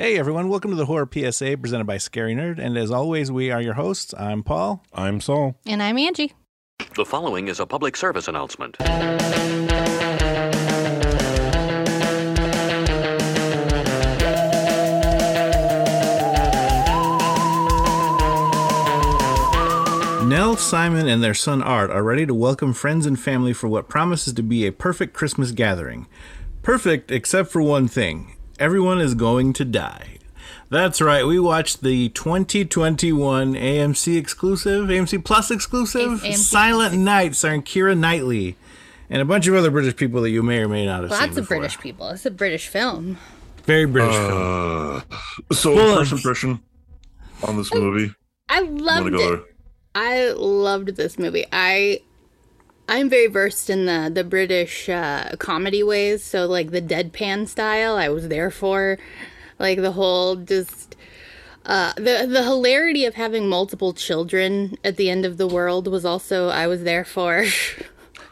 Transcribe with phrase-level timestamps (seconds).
[0.00, 2.58] Hey everyone, welcome to the Horror PSA presented by Scary Nerd.
[2.58, 4.14] And as always, we are your hosts.
[4.16, 4.82] I'm Paul.
[4.94, 5.56] I'm Saul.
[5.66, 6.32] And I'm Angie.
[6.96, 8.80] The following is a public service announcement.
[20.26, 23.90] Nell, Simon, and their son Art are ready to welcome friends and family for what
[23.90, 26.06] promises to be a perfect Christmas gathering.
[26.62, 30.18] Perfect except for one thing everyone is going to die.
[30.68, 37.62] That's right, we watched the 2021 AMC exclusive, AMC Plus exclusive, AMC Silent Night, starring
[37.62, 38.54] Keira Knightley,
[39.08, 41.18] and a bunch of other British people that you may or may not have seen.
[41.20, 41.58] Lots of before.
[41.58, 42.08] British people.
[42.10, 43.18] It's a British film.
[43.64, 45.02] Very British film.
[45.50, 46.60] Uh, so Well, first impression
[47.42, 48.14] on this movie.
[48.48, 49.18] I Wanna loved it.
[49.18, 49.40] there?
[49.96, 51.46] I loved this movie.
[51.52, 52.00] I
[52.90, 57.94] I'm very versed in the the British uh, comedy ways, so like the deadpan style,
[57.96, 58.98] I was there for.
[59.58, 60.96] Like the whole just
[61.66, 66.04] uh, the the hilarity of having multiple children at the end of the world was
[66.04, 67.44] also I was there for.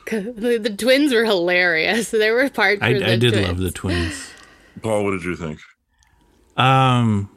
[0.07, 2.11] 'Cause the, the twins were hilarious.
[2.11, 4.31] There were parts I, I did twins, love the twins.
[4.83, 5.61] Paul, what did you think?
[6.57, 7.31] Um,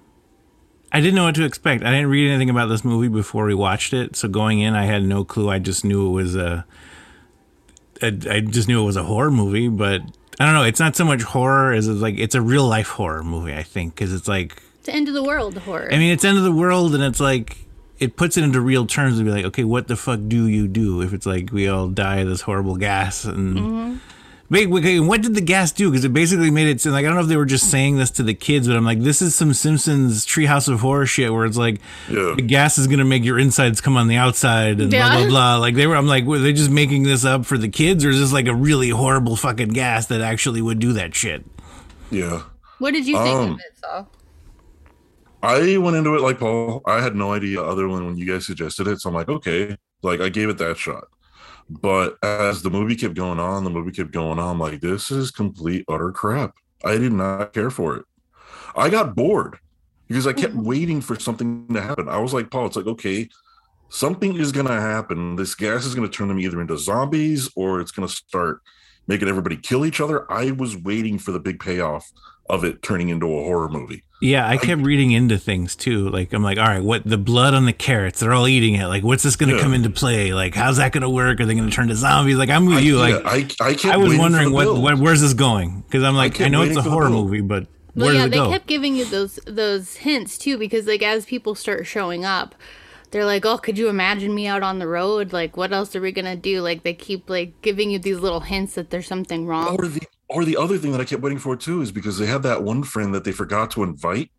[0.91, 1.83] I didn't know what to expect.
[1.83, 4.85] I didn't read anything about this movie before we watched it, so going in, I
[4.85, 5.49] had no clue.
[5.49, 6.65] I just knew it was a.
[8.01, 10.01] I I just knew it was a horror movie, but
[10.39, 10.63] I don't know.
[10.63, 13.53] It's not so much horror as it's like it's a real life horror movie.
[13.53, 15.89] I think because it's like It's the end of the world horror.
[15.91, 17.57] I mean it's end of the world, and it's like
[17.99, 20.67] it puts it into real terms to be like, okay, what the fuck do you
[20.67, 23.55] do if it's like we all die of this horrible gas and.
[23.55, 23.99] Wait,
[24.51, 25.89] wait, wait, what did the gas do?
[25.89, 27.97] Because it basically made it seem like I don't know if they were just saying
[27.97, 31.33] this to the kids, but I'm like, this is some Simpsons Treehouse of Horror shit
[31.33, 32.33] where it's like Yeah.
[32.35, 35.57] the gas is gonna make your insides come on the outside and blah blah blah.
[35.57, 38.09] Like they were, I'm like, were they just making this up for the kids, or
[38.11, 41.43] is this like a really horrible fucking gas that actually would do that shit?
[42.11, 42.43] Yeah.
[42.79, 44.11] what did you think Um, of it, Saul?
[45.43, 46.81] I went into it like Paul.
[46.85, 48.99] I had no idea other than when you guys suggested it.
[49.01, 51.05] So I'm like, okay, like I gave it that shot.
[51.79, 54.59] But as the movie kept going on, the movie kept going on.
[54.59, 56.55] Like, this is complete utter crap.
[56.83, 58.05] I did not care for it.
[58.75, 59.57] I got bored
[60.07, 60.65] because I kept mm-hmm.
[60.65, 62.09] waiting for something to happen.
[62.09, 63.29] I was like, Paul, it's like, okay,
[63.89, 65.37] something is gonna happen.
[65.37, 68.59] This gas is gonna turn them either into zombies or it's gonna start
[69.07, 70.29] making everybody kill each other.
[70.31, 72.11] I was waiting for the big payoff
[72.49, 74.03] of it turning into a horror movie.
[74.23, 76.07] Yeah, I kept reading into things too.
[76.09, 78.19] Like I'm like, all right, what the blood on the carrots?
[78.19, 78.85] They're all eating it.
[78.85, 79.61] Like, what's this going to Yeah.
[79.63, 80.31] come into play?
[80.31, 81.39] Like, how's that going to work?
[81.39, 82.35] Are they going to turn to zombies?
[82.37, 82.99] Like, I'm with you.
[82.99, 83.35] Like, yeah, I,
[83.69, 85.81] I kept I was wondering what, what where's this going?
[85.81, 87.65] Because I'm like, I, kept know it's a horror movie, but
[87.95, 88.49] Well, where yeah, does it they go?
[88.51, 92.53] kept giving you those those hints too, because like as people start showing up,
[93.09, 95.33] they're like, "Oh, could you imagine me out on the road?
[95.33, 98.41] Like, what else are we gonna do?" Like they keep like giving you these little
[98.41, 99.75] hints that there's something wrong.
[99.79, 100.01] or the
[100.31, 102.63] or the other thing that I kept waiting for too is because they had that
[102.63, 104.31] one friend that they forgot to invite.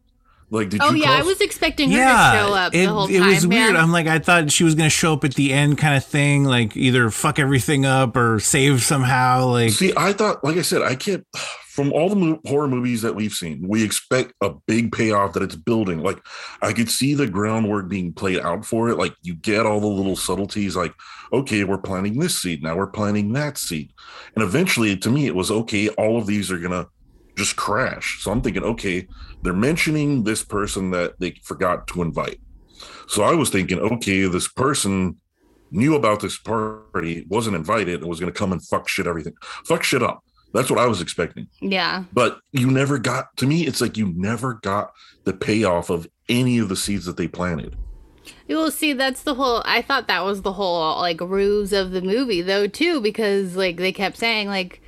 [0.51, 1.05] Like, did Oh you?
[1.05, 3.31] Oh yeah, I was expecting her yeah, to show up it, the whole it time.
[3.31, 3.75] It was weird.
[3.75, 6.05] I'm like, I thought she was going to show up at the end, kind of
[6.05, 6.45] thing.
[6.45, 9.47] Like, either fuck everything up or save somehow.
[9.47, 11.27] Like, See, I thought, like I said, I can't.
[11.73, 15.57] From all the horror movies that we've seen, we expect a big payoff that it's
[15.57, 16.03] building.
[16.03, 16.19] Like,
[16.61, 18.99] I could see the groundwork being played out for it.
[18.99, 20.77] Like, you get all the little subtleties.
[20.77, 20.93] Like,
[21.33, 22.77] okay, we're planting this seed now.
[22.77, 23.91] We're planting that seed,
[24.35, 25.89] and eventually, to me, it was okay.
[25.89, 26.89] All of these are gonna
[27.37, 28.23] just crash.
[28.23, 29.09] So I'm thinking, okay,
[29.41, 32.39] they're mentioning this person that they forgot to invite.
[33.09, 35.17] So I was thinking, okay, this person
[35.71, 39.33] knew about this party, wasn't invited, and was to come and fuck shit everything,
[39.65, 40.23] fuck shit up.
[40.53, 41.49] That's what I was expecting.
[41.61, 43.67] yeah, But you never got to me.
[43.67, 44.93] It's like you never got
[45.25, 47.77] the payoff of any of the seeds that they planted.
[48.47, 48.93] you will see.
[48.93, 49.63] That's the whole.
[49.65, 53.77] I thought that was the whole like ruse of the movie though too, because like
[53.79, 54.82] they kept saying like.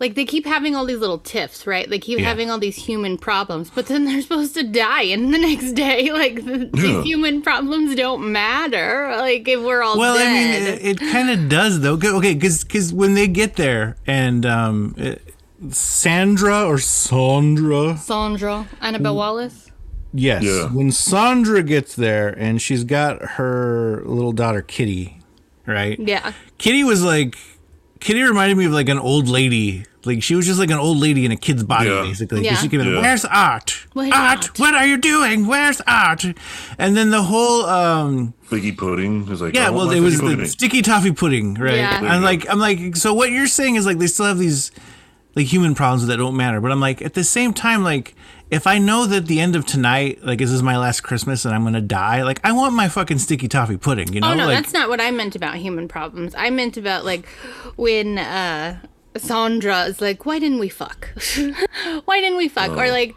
[0.00, 1.88] Like they keep having all these little tiffs, right?
[1.88, 2.24] They keep Yeah.
[2.24, 6.10] having all these human problems, but then they're supposed to die in the next day.
[6.10, 6.82] Like the, Yeah.
[6.82, 9.14] these human problems don't matter.
[9.18, 11.98] Like if we're all well, I mean, it, it kind of does though.
[12.02, 15.34] Okay, because when they get there and um, it-
[15.70, 19.70] Sandra or Sandra, Sandra, Annabelle Wallis.
[20.14, 20.68] yes, Yeah.
[20.72, 25.20] when Sandra gets there and she's got her little daughter Kitty,
[25.66, 25.98] right?
[26.00, 26.32] Yeah.
[26.56, 27.36] Kitty was like,
[28.00, 29.84] Kitty reminded me of like an old lady.
[30.04, 32.02] Like she was just like an old lady in a kid's body, Yeah.
[32.02, 32.38] basically.
[32.38, 32.56] 'Cause Yeah.
[32.56, 33.00] She came in, Yeah.
[33.00, 33.86] Where's Art?
[33.92, 35.46] Where's Art, Art?" what are you doing?
[35.46, 36.24] Where's Art?
[36.78, 40.36] And then the whole um, Figgy pudding is like, yeah, oh, well, it was figgy
[40.38, 41.76] the sticky toffee pudding, right?
[41.76, 42.00] Yeah.
[42.02, 44.72] I'm like, I'm like, so what you're saying is like they still have these
[45.36, 48.14] like human problems that don't matter, but I'm like at the same time, like
[48.50, 51.54] if I know that the end of tonight, like this is my last Christmas and
[51.54, 54.32] I'm gonna die, like I want my fucking sticky toffee pudding, you know?
[54.32, 56.34] Oh no, like, that's not what I meant about human problems.
[56.36, 57.26] I meant about like
[57.76, 58.78] when uh
[59.16, 61.10] Sandra is like, why didn't we fuck?
[62.04, 62.70] why didn't we fuck?
[62.70, 62.80] Oh.
[62.80, 63.16] Or like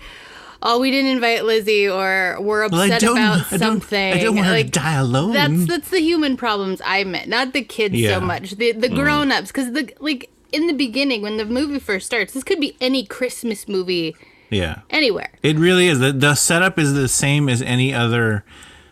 [0.63, 4.13] oh, we didn't invite Lizzie, or we're upset about something.
[4.13, 5.33] I don't want her like, to die alone.
[5.33, 8.15] That's that's the human problems I met, not the kids Yeah.
[8.15, 8.51] so much.
[8.51, 8.95] The the mm.
[8.95, 12.59] grown ups, because the like in the beginning when the movie first starts, this could
[12.59, 14.15] be any Christmas movie
[14.49, 14.81] yeah.
[14.89, 15.31] anywhere.
[15.43, 15.99] It really is.
[15.99, 18.45] The, the setup is the same as any other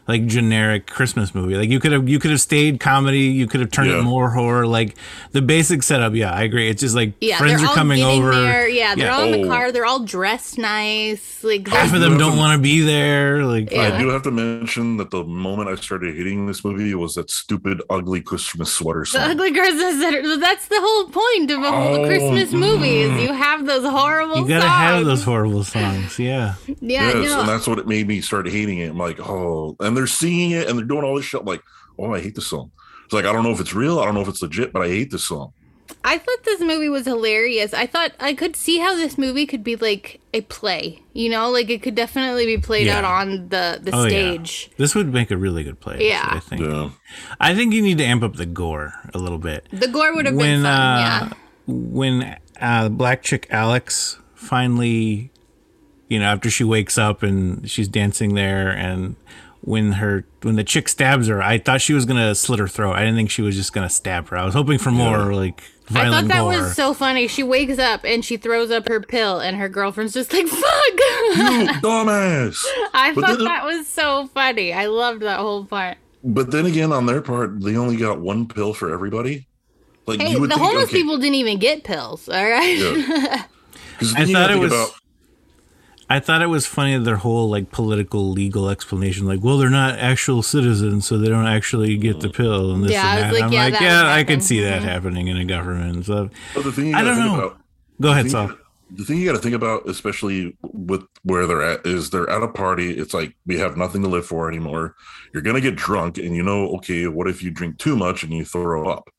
[0.07, 1.55] like generic Christmas movie.
[1.55, 3.99] Like you could have you could have stayed comedy, you could have turned Yeah.
[3.99, 4.65] it more horror.
[4.67, 4.95] Like
[5.31, 6.69] the basic setup, yeah, I agree.
[6.69, 8.31] It's just like Yeah, friends they're coming over.
[8.31, 8.67] there.
[8.67, 9.49] Yeah, they're all in the Oh.
[9.49, 9.71] car.
[9.71, 11.43] They're all dressed nice.
[11.43, 13.45] Like Half they're- of them don't want to be there.
[13.45, 13.93] Like Yeah.
[13.95, 17.29] I do have to mention that the moment I started hating this movie was that
[17.31, 19.21] stupid, ugly Christmas sweater the song.
[19.31, 19.99] ugly Christmas.
[19.99, 20.37] Sweater.
[20.37, 22.59] That's the whole point of a Oh, Christmas mm.
[22.59, 22.97] movie.
[23.01, 24.37] Is you have those horrible.
[24.39, 24.73] you gotta songs.
[24.73, 26.17] have those horrible songs.
[26.19, 26.55] Yeah.
[26.81, 27.39] Yeah, yes, no.
[27.41, 28.89] and that's what it made me start hating it.
[28.89, 31.41] I'm like, oh, and they're singing it and they're doing all this shit.
[31.41, 31.63] I'm like,
[31.99, 32.71] oh, I hate this song.
[33.05, 34.81] It's like I don't know if it's real, I don't know if it's legit, but
[34.83, 35.53] I hate this song.
[36.05, 37.73] I thought this movie was hilarious.
[37.73, 41.03] I thought I could see how this movie could be like a play.
[41.13, 42.99] You know, like it could definitely be played Yeah.
[42.99, 44.69] out on the the Oh stage.
[44.69, 44.75] yeah.
[44.77, 46.07] This would make a really good play.
[46.07, 46.27] Yeah.
[46.31, 46.61] I think.
[46.61, 46.91] Yeah,
[47.39, 49.67] I think you need to amp up the gore a little bit.
[49.71, 50.71] The gore would have when been fun.
[50.71, 51.33] uh, yeah.
[51.67, 55.29] when uh, black chick Alex finally,
[56.07, 59.17] you know, after she wakes up and she's dancing there, and
[59.61, 62.93] when her when the chick stabs her, I thought she was gonna slit her throat.
[62.93, 64.37] I didn't think she was just gonna stab her.
[64.37, 65.61] I was hoping for more like
[65.93, 66.47] I thought that gore.
[66.61, 67.27] was so funny.
[67.27, 70.63] She wakes up and she throws up her pill, and her girlfriend's just like, "Fuck!"
[70.63, 72.63] you dumbass.
[72.93, 74.71] I But thought then- that was so funny.
[74.73, 75.97] I loved that whole part.
[76.23, 79.47] But then again, on their part, they only got one pill for everybody.
[80.07, 82.29] Like Hey, you would the think, homeless okay, people didn't even get pills.
[82.29, 82.77] All right.
[82.77, 83.43] Yeah.
[83.99, 84.71] 'Cause I thought it was.
[84.71, 84.91] about-
[86.11, 89.97] I thought it was funny their whole like political legal explanation, like, well, they're not
[89.99, 93.31] actual citizens, so they don't actually get the pill and this Yeah, I and was
[93.31, 93.33] that.
[93.33, 94.89] like, I'm yeah, like, that yeah, would I could see that mm-hmm.
[94.89, 96.05] happening in a government.
[96.05, 97.35] So but the thing you I gotta don't think know.
[97.37, 97.59] about
[98.01, 98.51] go ahead, the Saul.
[98.91, 102.43] the thing you got to think about, especially with where they're at, is they're at
[102.43, 102.97] a party.
[102.97, 104.95] It's like we have nothing to live for anymore.
[105.33, 108.33] You're gonna get drunk, and you know, okay, what if you drink too much and
[108.33, 109.09] you throw up?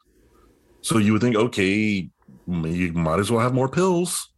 [0.82, 2.10] So you would think, okay,
[2.46, 4.31] you might as well have more pills.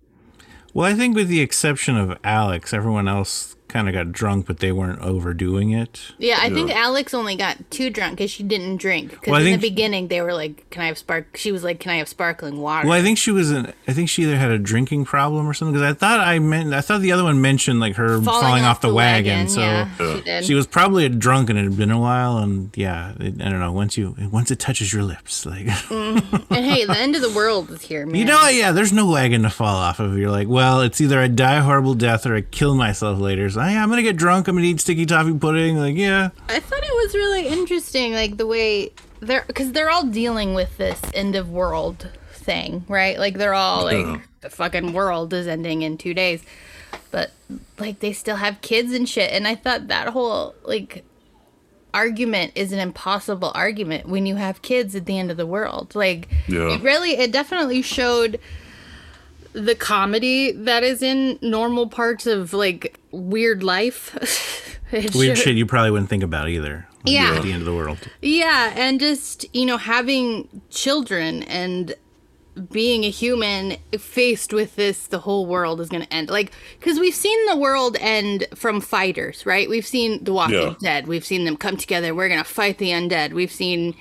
[0.74, 4.60] Well, I think with the exception of Alex, everyone else kind of got drunk, but
[4.60, 6.00] they weren't overdoing it.
[6.18, 9.10] Yeah, I think Alex only got too drunk because she didn't drink.
[9.10, 11.62] Because Well, in think- the beginning they were like, "Can I have spark?" She was
[11.62, 13.74] like, "Can I have sparkling water?" Well, I think she was an.
[13.86, 15.74] I think she either had a drinking problem or something.
[15.74, 16.72] Because I thought I meant.
[16.72, 19.48] I thought the other one mentioned like her falling, off, the, wagon.
[19.48, 22.38] So yeah, she she was probably a drunk and it had been a while.
[22.38, 23.72] And yeah, it, I don't know.
[23.72, 26.52] Once you once it touches your lips, like mm-hmm.
[26.54, 28.14] and hey, the end of the world is here, man.
[28.14, 30.16] you know, yeah, there's no wagon to fall off of.
[30.16, 33.50] You're like, well, it's either I die a horrible death or I kill myself later.
[33.50, 34.48] So yeah, I'm gonna get drunk.
[34.48, 35.76] I'm gonna eat sticky toffee pudding.
[35.76, 40.04] Like yeah, I thought it was really interesting, like the way they're because they're all
[40.06, 43.18] dealing with this end of world thing, right?
[43.18, 44.20] Like they're all like Yeah.
[44.40, 46.42] the fucking world is ending in two days,
[47.10, 47.30] but
[47.78, 49.32] like they still have kids and shit.
[49.32, 51.04] And I thought that whole like
[51.92, 55.94] argument is an impossible argument when you have kids at the end of the world.
[55.94, 56.74] Like Yeah.
[56.74, 58.40] it really, it definitely showed
[59.54, 64.70] the comedy that is in normal parts of like weird life.
[64.92, 66.86] Weird showed- shit you probably wouldn't think about either.
[67.04, 67.34] Yeah.
[67.36, 67.98] at the end of the world.
[68.22, 71.94] Yeah, and just, you know, having children and
[72.70, 76.30] being a human faced with this, the whole world is going to end.
[76.30, 79.68] Like, because we've seen the world end from fighters, right?
[79.68, 80.74] We've seen The Walking Yeah.
[80.80, 81.06] Dead.
[81.08, 82.14] We've seen them come together.
[82.14, 83.32] We're going to fight the undead.
[83.32, 83.96] We've seen,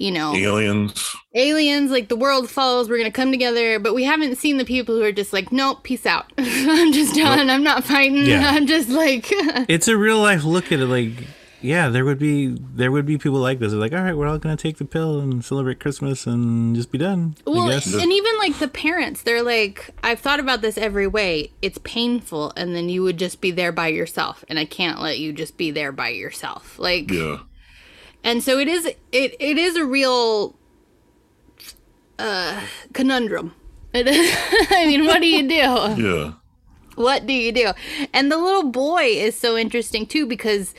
[0.00, 1.14] you know, Aliens.
[1.34, 2.88] aliens, like the world falls.
[2.88, 3.78] We're going to come together.
[3.78, 6.32] But we haven't seen the people who are just like, nope, peace out.
[6.38, 7.50] I'm just done.
[7.50, 8.26] I'm not fighting.
[8.26, 8.50] Yeah.
[8.52, 10.86] I'm just like, It's a real life look at it.
[10.86, 11.12] Like
[11.60, 13.72] yeah, there would be there would be people like this.
[13.72, 16.92] They're like, all right, we're all gonna take the pill and celebrate Christmas and just
[16.92, 17.34] be done.
[17.46, 21.52] Well, and even like the parents, they're like, I've thought about this every way.
[21.60, 25.18] It's painful, and then you would just be there by yourself, and I can't let
[25.18, 26.78] you just be there by yourself.
[26.78, 27.38] Like, Yeah.
[28.28, 28.84] And so it is.
[28.84, 30.54] It it is a real
[32.18, 32.60] uh,
[32.92, 33.54] conundrum.
[33.94, 35.54] I mean, what do you do?
[35.54, 36.32] Yeah.
[36.94, 37.72] What do you do?
[38.12, 40.74] And the little boy is so interesting too because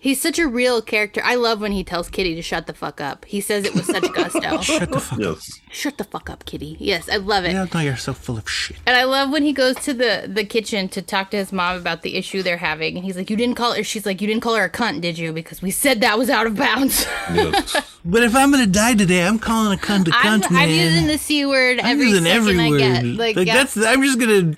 [0.00, 1.20] he's such a real character.
[1.24, 3.24] I love when he tells Kitty to shut the fuck up.
[3.26, 4.60] He says it with such gusto.
[4.62, 5.38] Shut the fuck up.
[5.70, 6.76] Shut the fuck up, Kitty.
[6.80, 7.52] Yes, I love it.
[7.52, 8.78] Yeah, no, you're so full of shit.
[8.86, 11.76] And I love when he goes to the the kitchen to talk to his mom
[11.76, 14.26] about the issue they're having, and he's like, "You didn't call her." She's like, "You
[14.26, 15.32] didn't call her a cunt, did you?
[15.32, 17.76] Because we said that was out of bounds." Yes.
[18.02, 20.62] But if I'm gonna die today, I'm calling a cunt a I'm, cunt, man.
[20.62, 22.78] I'm using the c word I'm every using second every I word.
[22.78, 23.04] get.
[23.04, 23.54] Like, Like, yeah.
[23.56, 24.54] that's I'm just gonna.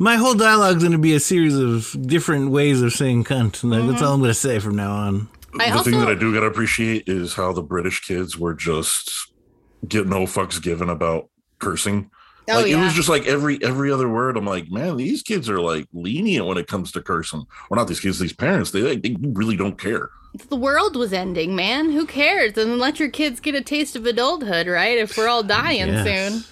[0.00, 3.62] My whole dialogue's gonna be a series of different ways of saying cunt.
[3.62, 4.04] Like, That's mm-hmm.
[4.04, 5.28] all I'm gonna say from now on.
[5.60, 9.30] I the thing that I do gotta appreciate is how the British kids were just
[9.86, 11.28] get no fucks given about
[11.58, 12.10] cursing.
[12.48, 14.38] Oh, like it was just like every every other word.
[14.38, 17.44] I'm like, man, these kids are like lenient when it comes to cursing.
[17.68, 18.70] Or not these kids, these parents.
[18.70, 20.08] They like, they really don't care.
[20.48, 21.90] the world was ending, man.
[21.90, 22.56] Who cares?
[22.56, 24.96] And let your kids get a taste of adulthood, right?
[24.96, 26.06] If we're all dying Yes.
[26.06, 26.44] soon.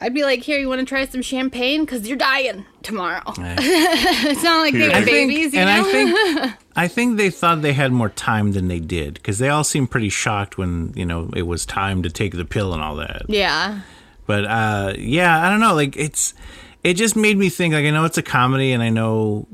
[0.00, 1.84] I'd be like, here, you want to try some champagne?
[1.84, 3.20] Because you're dying tomorrow.
[3.38, 5.88] it's not like they were I I think, babies, you and know?
[5.88, 9.48] I think, I think they thought they had more time than they did because they
[9.50, 12.82] all seemed pretty shocked when you know it was time to take the pill and
[12.82, 13.22] all that.
[13.28, 13.80] yeah.
[14.26, 15.74] But uh, yeah, I don't know.
[15.74, 16.34] Like it's,
[16.84, 17.74] it just made me think.
[17.74, 19.48] Like I know it's a comedy, and I know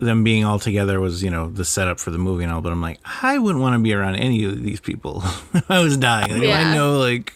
[0.00, 2.60] them being all together was you know the setup for the movie and all.
[2.60, 5.22] But I'm like, I wouldn't want to be around any of these people.
[5.68, 6.32] I was dying.
[6.32, 6.68] Like, Yeah.
[6.70, 7.32] I know, like,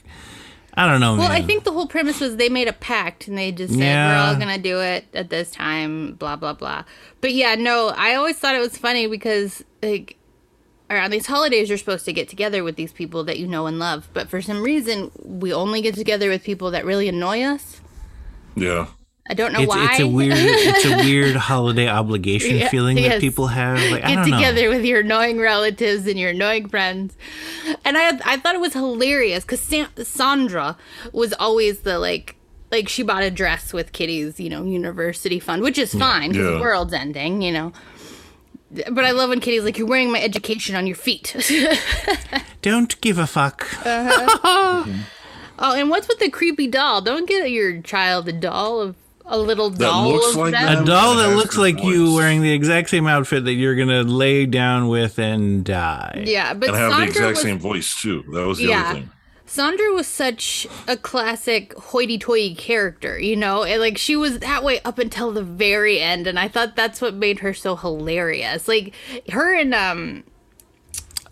[0.76, 1.42] I don't know, Well, man.
[1.42, 4.16] I think the whole premise was they made a pact and they just said, we're
[4.16, 6.85] all going to do it at this time, blah, blah, blah.
[7.23, 10.18] But yeah, no, I always thought it was funny because, like,
[10.90, 13.78] around these holidays, you're supposed to get together with these people that you know and
[13.78, 14.09] love.
[14.12, 17.80] But for some reason, we only get together with people that really annoy us.
[18.54, 18.88] Yeah.
[19.28, 19.88] I don't know it's, why.
[19.90, 23.78] it's a weird, it's a weird holiday obligation Yeah, feeling that people have.
[23.90, 24.37] Like I get don't know.
[24.37, 27.16] together with your annoying relatives and your annoying friends.
[27.85, 29.61] And I I thought it was hilarious because
[30.09, 30.76] Sandra
[31.12, 32.37] was always the like
[32.71, 36.47] like she bought a dress with Kitty's you know university fund, which is fine because
[36.47, 36.52] Yeah.
[36.59, 37.73] the world's ending, you know.
[38.90, 41.35] But I love when Kitty's like, "You're wearing my education on your feet."
[42.62, 43.64] Don't give a fuck.
[43.87, 44.85] Uh-huh.
[45.59, 47.00] oh, and what's with the creepy doll?
[47.00, 48.97] Don't get your child a doll of
[49.28, 50.83] a little doll looks of like them.
[50.83, 54.02] A doll that looks the like you wearing the exact same outfit that you're gonna
[54.02, 56.25] lay down with and die.
[56.26, 58.25] Yeah, but And have Sandra the exact was same voice too.
[58.33, 58.85] That was the Yeah.
[58.90, 59.11] other thing.
[59.49, 64.80] Sandra was such a classic hoity-toity character, you know, and like she was that way
[64.85, 68.66] up until the very end, and I thought that's what made her so hilarious.
[68.66, 68.92] Like
[69.30, 70.25] her and um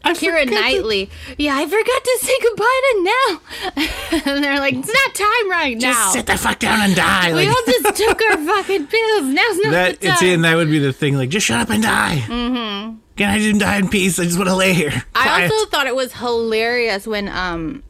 [0.05, 3.43] I Keira forgot to- Knightley, yeah, I forgot to say goodbye to Nell,
[4.35, 5.93] and they're like, it's not time right now.
[5.93, 7.29] Just sit the fuck down and die.
[7.33, 9.23] we Like all just took our fucking pills.
[9.23, 10.01] Now's not that.
[10.01, 10.29] the It's time.
[10.29, 10.41] in.
[10.43, 11.17] That would be the thing.
[11.17, 12.23] Like just shut up and die.
[12.27, 12.97] Mm-hmm.
[13.17, 14.19] Can I just die in peace?
[14.19, 15.05] I just want to lay here.
[15.15, 17.83] I also thought it was hilarious when um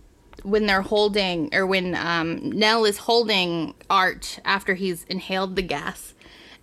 [0.42, 6.14] when they're holding or when um Nell is holding Art after he's inhaled the gas.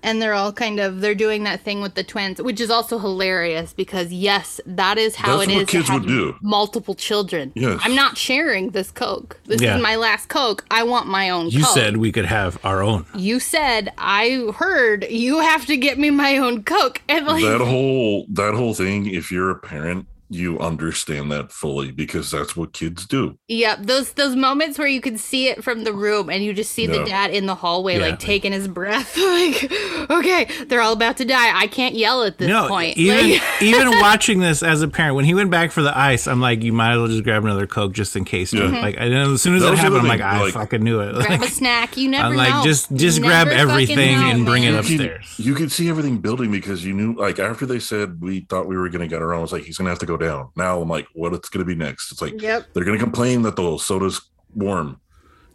[0.03, 2.98] And they're all kind of they're doing that thing with the twins, which is also
[3.00, 6.36] hilarious because yes, that is how That's it what is kids to have would do.
[6.41, 7.51] multiple children.
[7.55, 7.79] Yes.
[7.84, 9.39] I'm not sharing this Coke.
[9.46, 9.75] This Yeah.
[9.77, 10.65] is my last Coke.
[10.72, 11.74] I want my own You Coke.
[11.75, 13.05] said we could have our own.
[13.15, 17.01] you said I heard you have to get me my own Coke.
[17.08, 21.92] And like That whole that whole thing, if you're a parent, you understand that fully
[21.92, 23.38] because that's what kids do.
[23.50, 26.72] Yep, those those moments where you can see it from the room and you just
[26.72, 28.08] see the dad in the hallway Yeah.
[28.08, 29.72] like taking his breath like
[30.10, 31.58] okay, they're all about to die.
[31.58, 32.98] I can't yell at this No, point.
[32.98, 36.28] even Like, even watching this as a parent, when he went back for the ice,
[36.28, 38.54] I'm like, you might as well just grab another coke just in case.
[38.54, 38.68] Yeah.
[38.70, 40.84] Like, and then as soon as That it happened, I'm other like, I like- fucking
[40.84, 41.14] knew it.
[41.16, 41.98] grab a snack.
[41.98, 42.64] You never I'm like, know.
[42.64, 44.80] just just You grab everything know, and bring it man.
[44.80, 44.90] up.
[44.90, 45.36] You could- Upstairs.
[45.40, 48.78] You could see everything building because you knew, like, after they said we thought we
[48.78, 50.18] were going to get our own, I was like, he's going to have to go
[50.22, 50.50] down.
[50.56, 52.12] Now I'm like, what it's going to be next?
[52.12, 52.68] It's like, Yep.
[52.74, 54.22] they're going to complain that the soda's
[54.56, 55.00] warm.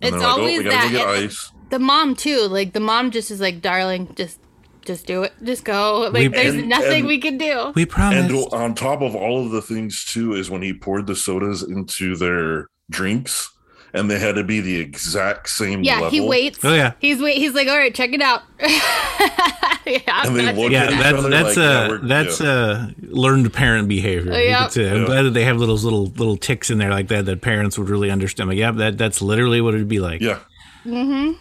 [0.02, 1.14] And It's they're like, always oh, we got to go that.
[1.16, 1.52] get ice.
[1.70, 2.40] The mom too.
[2.48, 4.38] Like the mom just is like, darling, just
[4.84, 5.32] just do it.
[5.42, 6.02] Just go.
[6.12, 7.72] Like We- there's And- nothing and- we can do.
[7.74, 8.30] We promise.
[8.30, 11.62] And on top of all of the things, too, is when he poured the sodas
[11.64, 13.50] into their drinks
[13.94, 16.10] and they had to be the exact same Yeah, level.
[16.10, 16.58] he waits.
[16.64, 16.92] Oh, yeah.
[16.98, 17.36] He's wait.
[17.38, 18.42] He's like, all right, check it out.
[18.60, 22.40] yeah, And they that's- look yeah, at each that's other that's like, yeah, uh that's
[22.40, 22.48] yeah.
[22.48, 24.32] uh learned parent behavior.
[24.32, 24.62] you Yep.
[24.64, 24.90] could say.
[24.90, 25.06] I'm Yeah.
[25.06, 27.88] glad that they have those little little ticks in there like that that parents would
[27.88, 28.48] really understand.
[28.50, 30.20] Like, yeah, that that's literally what it'd be like.
[30.20, 30.38] Yeah.
[30.84, 31.32] Mm-hmm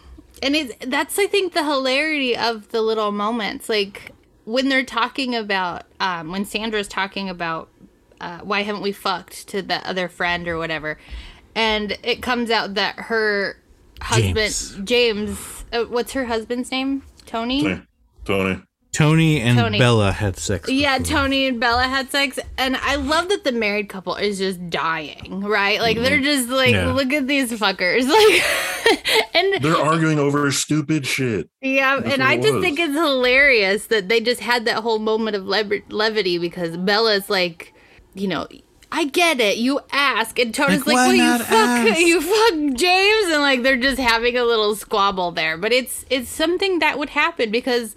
[0.43, 4.11] and it that's I think the hilarity of the little moments, like
[4.43, 7.69] when they're talking about um, when Sandra's talking about
[8.21, 10.97] uh, why haven't we fucked to the other friend or whatever,
[11.55, 13.57] and it comes out that her
[14.01, 14.77] husband James.
[14.83, 17.03] James, uh, what's her husband's name?
[17.25, 17.63] Tony.
[17.63, 17.81] Tony.
[18.25, 18.61] Tony.
[18.91, 19.77] Tony and Tony.
[19.77, 20.69] Bella had sex.
[20.69, 20.99] Yeah.
[20.99, 25.41] Tony and Bella had sex, and I love that the married couple is just dying,
[25.41, 25.81] right?
[25.81, 26.93] Like they're just like, Yeah.
[26.93, 31.49] look at these fuckers, like, and They're arguing over stupid shit.
[31.61, 32.63] yeah, That's and I just was.
[32.63, 37.29] think it's hilarious that they just had that whole moment of lev- levity because Bella's
[37.29, 37.73] like,
[38.13, 38.47] you know.
[38.97, 39.57] I get it.
[39.57, 43.61] You ask, and Tony's Like, like, "Well, you fuck, ask?" you fuck James," and like
[43.61, 45.57] they're just having a little squabble there.
[45.57, 47.93] But it's it's something that would happen because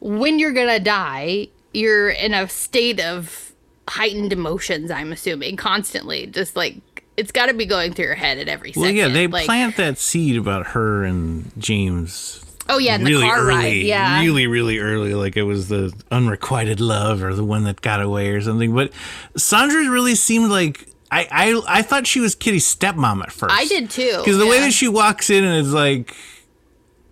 [0.00, 3.52] when you're gonna die, you're in a state of
[3.88, 4.90] heightened emotions.
[4.90, 6.76] I'm assuming constantly, just like
[7.16, 8.96] it's got to be going through your head at every Well, second.
[8.96, 13.26] yeah, they like, plant that seed about her and James Oh yeah, in really the
[13.26, 13.82] car early, ride.
[13.82, 15.14] Yeah, really, really early.
[15.14, 18.74] Like it was the unrequited love or the one that got away or something.
[18.74, 18.92] But
[19.36, 23.54] Sandra really seemed like I, I I thought she was Kitty's stepmom at first.
[23.54, 24.16] I did too.
[24.18, 26.14] because the way that she walks in and is like,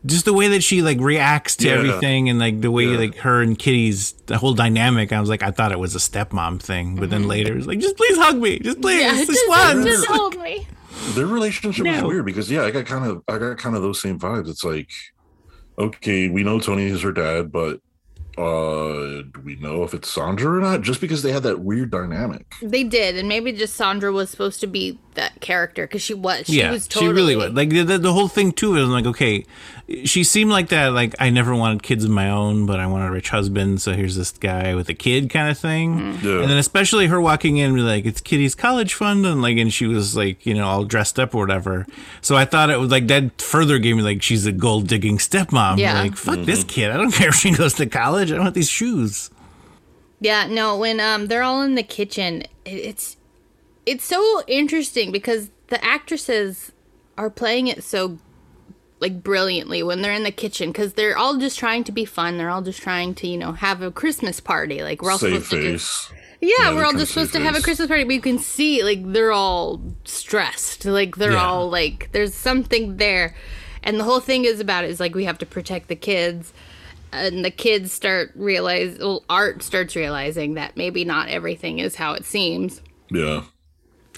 [0.07, 1.75] just the way that she like reacts to Yeah.
[1.75, 2.97] everything, and like the way Yeah.
[2.99, 5.13] like her and Kitty's the whole dynamic.
[5.13, 7.79] I was like, I thought it was a stepmom thing, but then later it's like,
[7.79, 9.17] just please hug me, just please, Mm-hmm.
[9.19, 9.85] yeah, just, just, once.
[9.85, 10.67] just hold me.
[11.15, 12.09] Their relationship is No.
[12.09, 14.49] weird because yeah, I got kind of I got kind of those same vibes.
[14.49, 14.89] It's like,
[15.79, 17.81] okay, we know Tony is her dad, but
[18.39, 20.81] uh do we know if it's Sandra or not?
[20.81, 22.55] Just because they had that weird dynamic.
[22.63, 26.47] They did, and maybe just Sandra was supposed to be that character because she was.
[26.47, 27.11] She yeah, was totally.
[27.11, 27.53] she really was.
[27.53, 29.45] Like the, the, the whole thing too is like, okay,
[30.05, 30.89] she seemed like that.
[30.89, 33.81] Like I never wanted kids of my own, but I want a rich husband.
[33.83, 36.19] So here's this guy with a kid, kind of thing.
[36.23, 36.41] Yeah.
[36.41, 39.87] And then especially her walking in, like it's Kitty's college fund, and like, and she
[39.87, 41.87] was like, you know, all dressed up or whatever.
[42.21, 43.41] So I thought it was like that.
[43.41, 45.79] Further gave me like she's a gold digging stepmom.
[45.79, 46.01] Yeah.
[46.01, 46.91] Like fuck this kid.
[46.91, 48.31] I don't care if she goes to college.
[48.31, 49.31] I don't want these shoes.
[50.21, 53.17] Yeah, no, when um they're all in the kitchen, it's
[53.87, 56.73] it's so interesting because the actresses
[57.19, 58.19] are playing it so
[59.01, 62.39] like brilliantly when they're in the kitchen because they're all just trying to be fun.
[62.39, 64.83] They're all just trying to, you know, have a Christmas party.
[64.83, 66.17] Like we're all Save supposed to do.
[66.41, 67.61] Yeah, Yeah, we're all just supposed to have a.
[67.61, 70.85] Christmas party, but you can see like they're all stressed.
[70.85, 71.45] Like they're Yeah.
[71.45, 73.35] all like there's something there.
[73.83, 76.53] And the whole thing is about it is like we have to protect the kids.
[77.11, 82.13] And the kids start realize well, Art starts realizing that maybe not everything is how
[82.15, 82.81] it seems.
[83.11, 83.43] Yeah.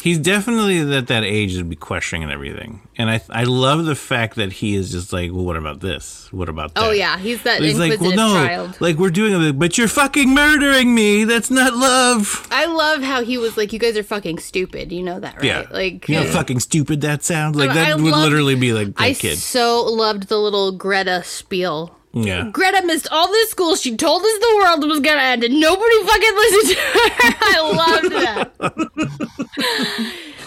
[0.03, 3.95] He's definitely at that age to be questioning and everything, and I I love the
[3.95, 6.31] fact that he is just like, well, what about this?
[6.33, 6.89] What about oh, that?
[6.89, 8.81] Oh yeah, he's that He's like, well, no, child.
[8.81, 11.25] like we're doing it, but you're fucking murdering me.
[11.25, 12.47] That's not love.
[12.51, 15.45] I love how he was like, "You guys are fucking stupid." You know that, right?
[15.45, 17.57] Yeah, Like, you know, how fucking stupid that sounds.
[17.57, 19.39] Like that I would loved- literally be like that I kid.
[19.39, 21.97] so loved the little Greta spiel.
[22.15, 23.77] Yeah, Greta missed all this school.
[23.77, 27.35] She told us the world was gonna end, and nobody fucking listened to her.
[27.41, 28.53] I loved that.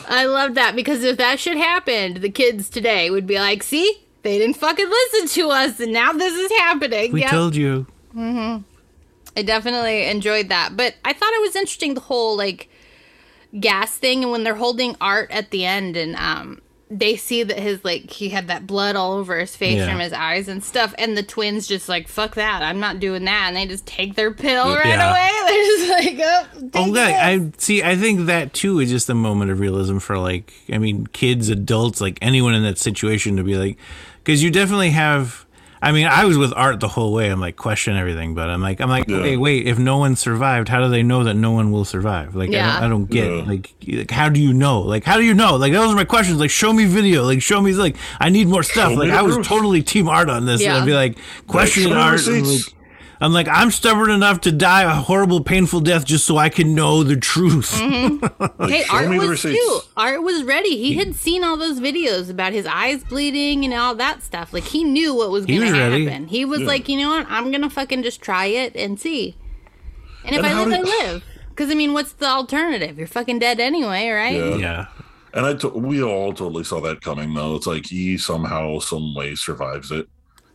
[0.09, 4.03] I loved that because if that shit happened, the kids today would be like, "See,
[4.23, 7.29] they didn't fucking listen to us, and now this is happening." we Yep.
[7.31, 7.87] told you.
[8.15, 8.63] Mm-hmm.
[9.35, 10.75] I definitely enjoyed that.
[10.77, 12.69] But I thought it was interesting the whole like
[13.59, 17.59] gas thing and when they're holding art at the end and um they see that
[17.59, 19.89] his like he had that blood all over his face Yeah.
[19.89, 23.25] from his eyes and stuff and the twins just like fuck that i'm not doing
[23.25, 25.11] that and they just take their pill right Yeah.
[25.11, 27.25] away they're just like oh, Oh, take yeah.
[27.27, 27.83] I see.
[27.83, 31.49] I think that too is just a moment of realism for like, I mean, kids,
[31.49, 33.77] adults, like anyone in that situation to be like,
[34.23, 35.45] because you definitely have.
[35.81, 37.29] I mean, I was with Art the whole way.
[37.29, 39.17] I'm like question everything, but I'm like, I'm like, Yeah.
[39.17, 39.67] okay, wait.
[39.67, 42.35] If no one survived, how do they know that no one will survive?
[42.35, 42.67] Like, Yeah.
[42.69, 43.25] I, don't, I don't get.
[43.31, 43.43] Yeah.
[43.43, 44.81] Like, like, how do you know?
[44.81, 45.55] Like, how do you know?
[45.55, 46.39] Like, those are my questions.
[46.39, 47.23] Like, show me video.
[47.23, 47.73] Like, show me.
[47.73, 48.93] Like, I need more stuff.
[48.93, 49.47] Show like, I was proof.
[49.47, 50.63] totally team Art on this.
[50.63, 52.27] And I'd be like, questioning show me the Art.
[52.27, 52.61] and, like,
[53.19, 56.75] I'm like, I'm stubborn enough to die a horrible, painful death just so I can
[56.75, 57.71] know the truth.
[57.73, 58.63] Mm-hmm.
[58.67, 59.57] hey art was receipts.
[59.59, 63.73] too art was ready he had seen all those videos about his eyes bleeding and
[63.73, 66.05] all that stuff like he knew what was gonna was ready.
[66.05, 66.67] happen he was Yeah.
[66.67, 69.35] like you know what i'm gonna fucking just try it and see
[70.25, 73.07] and if And i live did- i live because i mean what's the alternative you're
[73.07, 74.55] fucking dead anyway right Yeah.
[74.57, 74.85] yeah.
[75.33, 77.55] And I to- we all totally saw that coming though.
[77.55, 80.07] It's like he somehow, some way survives it.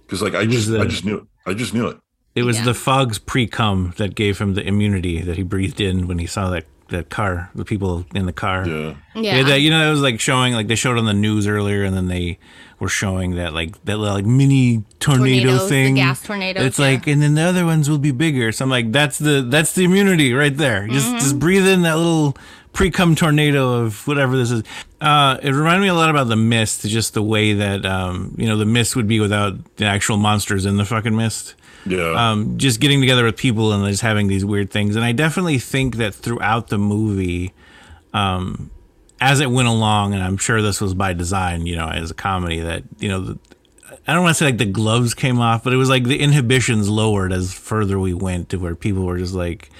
[0.06, 1.24] Because like I just the- I just knew it.
[1.46, 1.98] I just knew it.
[2.34, 2.64] It was Yeah.
[2.64, 6.26] the fog's pre cum that gave him the immunity that he breathed in when he
[6.26, 8.66] saw that, that car, the people in the car.
[8.66, 8.94] Yeah.
[9.14, 11.46] yeah, Yeah, that you know, it was like showing like they showed on the news
[11.46, 12.38] earlier, and then they
[12.78, 15.94] were showing that like that like mini tornado Tornadoes, the thing.
[15.94, 16.86] gas tornadoes, It's yeah.
[16.86, 18.50] like, and then the other ones will be bigger.
[18.52, 20.86] So I'm like, that's the that's the immunity right there.
[20.88, 21.18] Just Mm-hmm.
[21.18, 22.36] just breathe in that little
[22.72, 24.62] pre cum tornado of whatever this is.
[25.00, 28.46] Uh, it reminded me a lot about the mist, just the way that um, you
[28.46, 32.30] know the mist would be without the actual monsters in the fucking mist Yeah.
[32.30, 34.94] um, just getting together with people and just having these weird things.
[34.96, 37.52] And I definitely think that throughout the movie,
[38.12, 38.70] um,
[39.20, 42.14] as it went along, and I'm sure this was by design, you know, as a
[42.14, 43.38] comedy, that you know, the,
[44.06, 46.18] I don't want to say like the gloves came off, but it was like the
[46.20, 49.70] inhibitions lowered as further we went to where people were just like.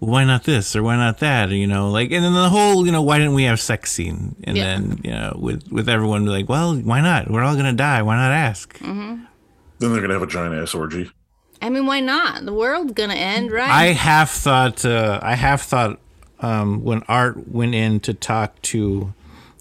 [0.00, 1.48] Why not this or why not that?
[1.48, 4.36] You know, like, and then the whole, you know, why didn't we have sex scene?
[4.44, 4.64] And Yeah.
[4.64, 7.30] then, you know, with with everyone like, well, why not?
[7.30, 8.02] We're all gonna die.
[8.02, 8.76] Why not ask?
[8.80, 9.24] Mm-hmm.
[9.84, 11.10] Then they're gonna have a giant ass orgy.
[11.62, 14.84] i mean why not the world's gonna end right I half thought.
[14.84, 15.98] Uh, I half thought
[16.40, 19.14] um, when Art went in to talk to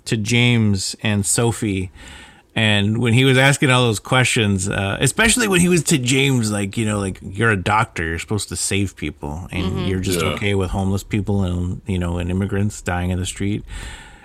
[0.05, 1.91] to James and Sophie,
[2.55, 6.51] and when he was asking all those questions, uh, especially when he was to James,
[6.51, 10.19] like you know, like you're a doctor, you're supposed to save people, and you're just
[10.19, 10.31] Yeah.
[10.33, 13.63] okay with homeless people and you know and immigrants dying in the street.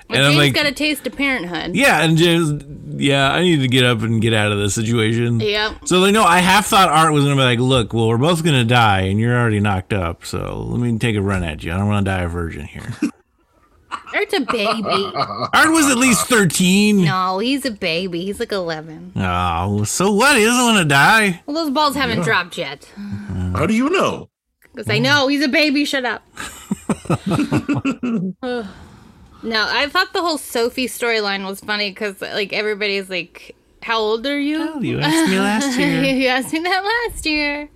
[0.08, 2.64] Well, and I'm James like, got a taste of parenthood yeah, and James,
[3.00, 5.38] yeah, I need to get up and get out of this situation.
[5.38, 5.86] Yep.
[5.86, 8.42] So like, no, I half thought Art was gonna be like, look, well, we're both
[8.42, 11.72] gonna die, and you're already knocked up, so let me take a run at you.
[11.72, 12.94] I don't want to die a virgin here.
[14.14, 15.12] Art's a baby.
[15.14, 17.04] Art was at least 13.
[17.04, 18.24] No, he's a baby.
[18.24, 19.12] He's like 11.
[19.16, 20.36] Oh, so what?
[20.38, 21.42] He doesn't want to die.
[21.44, 22.90] Well, those balls haven't dropped yet.
[23.54, 24.30] How do you know?
[24.74, 25.84] Because I know he's a baby.
[25.84, 26.22] Shut up.
[29.38, 29.44] Ugh.
[29.44, 34.26] no, I thought the whole Sophie storyline was funny because like everybody's like, "How old
[34.26, 36.02] are you?" Oh, you asked me last year.
[36.02, 37.68] you asked me that last year.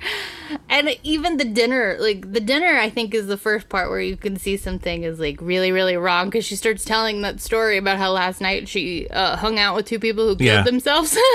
[0.68, 4.16] And even the dinner, like the dinner, I think is the first part where you
[4.16, 7.96] can see something is like really, really wrong because she starts telling that story about
[7.98, 10.62] how last night she uh, hung out with two people who killed Yeah.
[10.62, 11.16] themselves.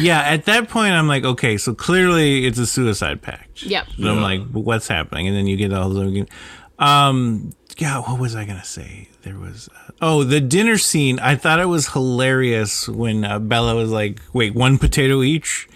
[0.00, 3.62] Yeah, at that point, I'm like, okay, so clearly it's a suicide pact.
[3.62, 3.86] Yep.
[3.96, 5.28] And I'm like, what's happening?
[5.28, 6.26] And then you get all the.
[6.80, 9.08] Um, yeah, what was I gonna say?
[9.22, 9.68] There was.
[9.74, 11.18] Uh, oh, the dinner scene.
[11.18, 15.68] I thought it was hilarious when uh, Bella was like, "Wait, one potato each."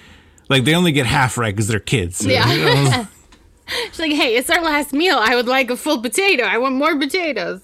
[0.48, 2.24] Like they only get half right because they're kids.
[2.24, 3.06] Yeah.
[3.88, 5.16] She's like, hey, it's our last meal.
[5.20, 6.44] I would like a full potato.
[6.44, 7.62] I want more potatoes.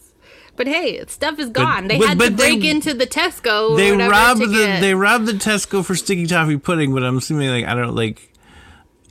[0.57, 1.87] But hey, stuff is gone.
[1.87, 3.77] they but- had to but they- break into the Tesco.
[3.77, 7.19] They robbed to the get- they robbed the Tesco for sticky toffee pudding, but I'm
[7.19, 8.33] assuming like I don't like.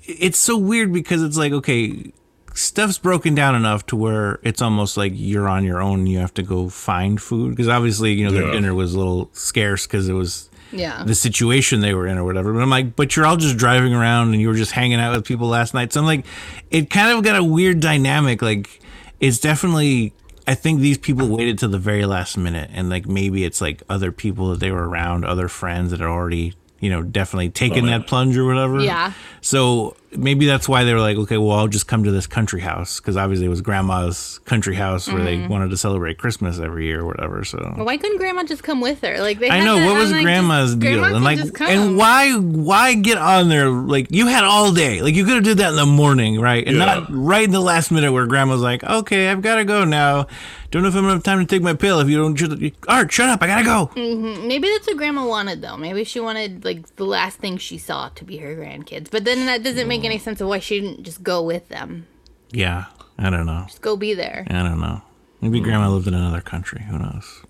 [0.04, 2.12] It's so weird because it's like okay,
[2.54, 6.08] stuff's broken down enough to where it's almost like you're on your own.
[6.08, 8.54] You have to go find food because obviously you know their Yeah.
[8.54, 11.04] dinner was a little scarce because it was yeah.
[11.06, 12.54] the situation they were in or whatever.
[12.54, 15.16] But I'm like, but you're all just driving around and you were just hanging out
[15.16, 15.94] with people last night.
[15.94, 16.26] So I'm like,
[16.70, 18.42] it kind of got a weird dynamic.
[18.42, 18.80] Like,
[19.20, 20.14] it's definitely.
[20.48, 23.84] I think these people waited till the very last minute, and like maybe it's like
[23.88, 27.86] other people that they were around, other friends that had already, you know, definitely taken
[27.86, 28.80] oh, that plunge or whatever.
[28.82, 29.14] Yeah.
[29.42, 32.62] So maybe that's why they were like, okay, well, I'll just come to this country
[32.62, 35.52] house because obviously it was grandma's country house where they mm-hmm.
[35.52, 37.44] wanted to celebrate Christmas every year or whatever.
[37.44, 39.20] So Why couldn't Grandma just come with her?
[39.20, 39.50] Like they.
[39.50, 42.94] I know to- what was like, grandma's just- deal, Grandma and like, and why, why
[42.94, 43.70] get on there?
[43.70, 45.02] Like, you had all day.
[45.02, 46.66] Like, you could have did that in the morning, right?
[46.68, 46.86] And Yeah.
[46.86, 50.28] not right in the last minute where grandma's like, "Okay, I've got to go now.
[50.72, 52.00] Don't know if I'm gonna have time to take my pill.
[52.00, 53.44] If you don't, shut- Art, shut up.
[53.44, 54.48] I gotta go." Mm-hmm.
[54.48, 55.76] Maybe that's what Grandma wanted though.
[55.76, 59.12] Maybe she wanted like the last thing she saw to be her grandkids.
[59.12, 62.08] But then that doesn't make any sense of why she didn't just go with them.
[62.52, 62.86] Yeah,
[63.18, 63.64] I don't know.
[63.68, 64.46] Just go be there.
[64.50, 65.02] I don't know.
[65.42, 66.84] Maybe grandma lived in another country.
[66.90, 67.42] Who knows?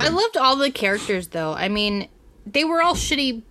[0.00, 1.52] I loved all the characters though.
[1.54, 2.08] I mean,
[2.44, 3.42] they were all shitty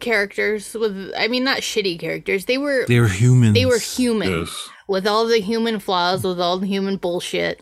[0.00, 2.46] characters with I mean not shitty characters.
[2.46, 3.54] They were They were humans.
[3.54, 4.68] they were human Yes.
[4.88, 7.60] with all the human flaws, with all the human bullshit.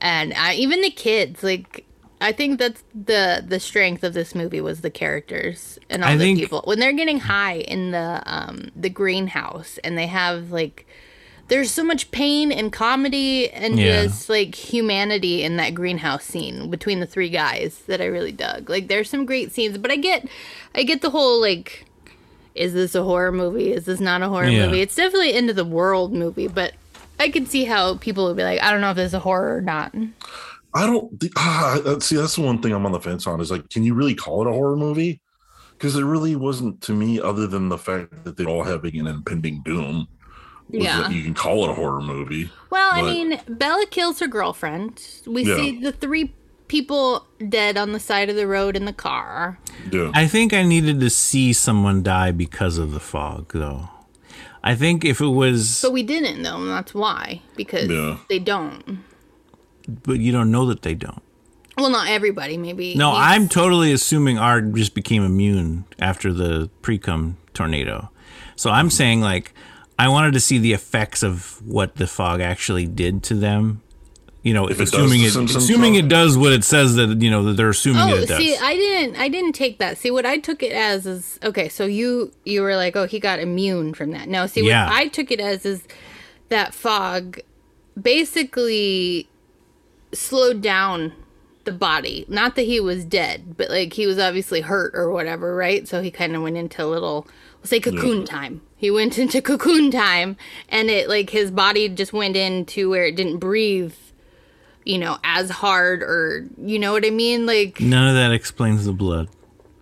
[0.00, 1.85] And uh, even the kids like
[2.20, 6.16] I think that's the the strength of this movie was the characters and all I
[6.16, 6.62] the think- people.
[6.64, 10.86] When they're getting high in the um the greenhouse and they have like
[11.48, 14.02] there's so much pain and comedy and Yeah.
[14.04, 18.68] just like humanity in that greenhouse scene between the three guys that I really dug.
[18.68, 20.26] Like there's some great scenes, but I get
[20.74, 21.84] I get the whole like
[22.54, 23.72] is this a horror movie?
[23.72, 24.66] Is this not a horror Yeah.
[24.66, 24.80] movie?
[24.80, 26.72] It's definitely into the world movie, but
[27.20, 29.18] I can see how people would be like, I don't know if this is a
[29.20, 29.94] horror or not.
[30.76, 32.16] I don't thi- ah, see.
[32.16, 33.40] That's the one thing I'm on the fence on.
[33.40, 35.20] Is like, can you really call it a horror movie?
[35.72, 39.06] Because it really wasn't to me, other than the fact that they're all having an
[39.06, 40.08] impending doom.
[40.68, 41.08] Yeah.
[41.10, 42.50] you can call it a horror movie.
[42.70, 45.00] Well, I mean, Bella kills her girlfriend.
[45.26, 45.56] We Yeah.
[45.56, 46.34] see the three
[46.66, 49.60] people dead on the side of the road in the car.
[49.92, 53.88] Yeah, I think I needed to see someone die because of the fog, though.
[54.64, 57.42] I think if it was, But we didn't, though, and that's why.
[57.54, 58.16] Because Yeah.
[58.28, 59.04] they don't.
[59.88, 61.22] But you don't know that they don't.
[61.78, 62.94] Well, not everybody, maybe.
[62.94, 68.10] No, he's- I'm totally assuming Art just became immune after the pre-cum tornado.
[68.56, 69.52] So I'm saying like
[69.98, 73.82] I wanted to see the effects of what the fog actually did to them.
[74.42, 76.04] You know, If it does assuming it, some- some assuming fog.
[76.04, 78.38] it does what it says that you know that they're assuming Oh, it does.
[78.38, 79.16] see, I didn't.
[79.16, 79.98] I didn't take that.
[79.98, 81.68] See, what I took it as is okay.
[81.68, 84.28] So you you were like, oh, he got immune from that.
[84.28, 84.86] No, see, Yeah.
[84.86, 85.82] what I took it as is
[86.48, 87.40] that fog
[88.00, 89.28] basically
[90.12, 91.12] slowed down
[91.64, 92.24] the body.
[92.28, 95.86] Not that he was dead, but like he was obviously hurt or whatever, right?
[95.86, 97.26] So he kind of went into a little,
[97.58, 98.62] we'll say cocoon time.
[98.76, 100.36] He went into cocoon time,
[100.68, 103.94] and it like his body just went into where it didn't breathe.
[104.84, 107.44] You know, as hard, or you know what I mean?
[107.44, 109.28] Like, None of that explains the blood.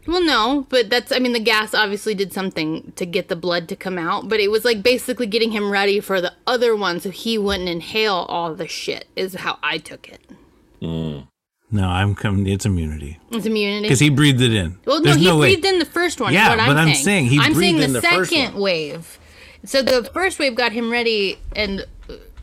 [0.07, 3.69] Well, no, but that's, I mean, the gas obviously did something to get the blood
[3.69, 7.01] to come out, but it was like basically getting him ready for the other one
[7.01, 10.21] so he wouldn't inhale all the shit, is how I took it.
[10.83, 11.29] Mm.
[11.71, 12.47] No, I'm coming.
[12.47, 13.83] It's immunity It's immunity.
[13.83, 14.79] because he breathed it in.
[14.85, 15.53] well, no, There's he no way.
[15.55, 16.33] breathed in the first one.
[16.33, 17.05] Yeah, is what I'm but I'm saying.
[17.05, 18.63] saying he I'm breathed the in the first second one.
[18.63, 19.19] wave.
[19.65, 21.85] So the first wave got him ready, and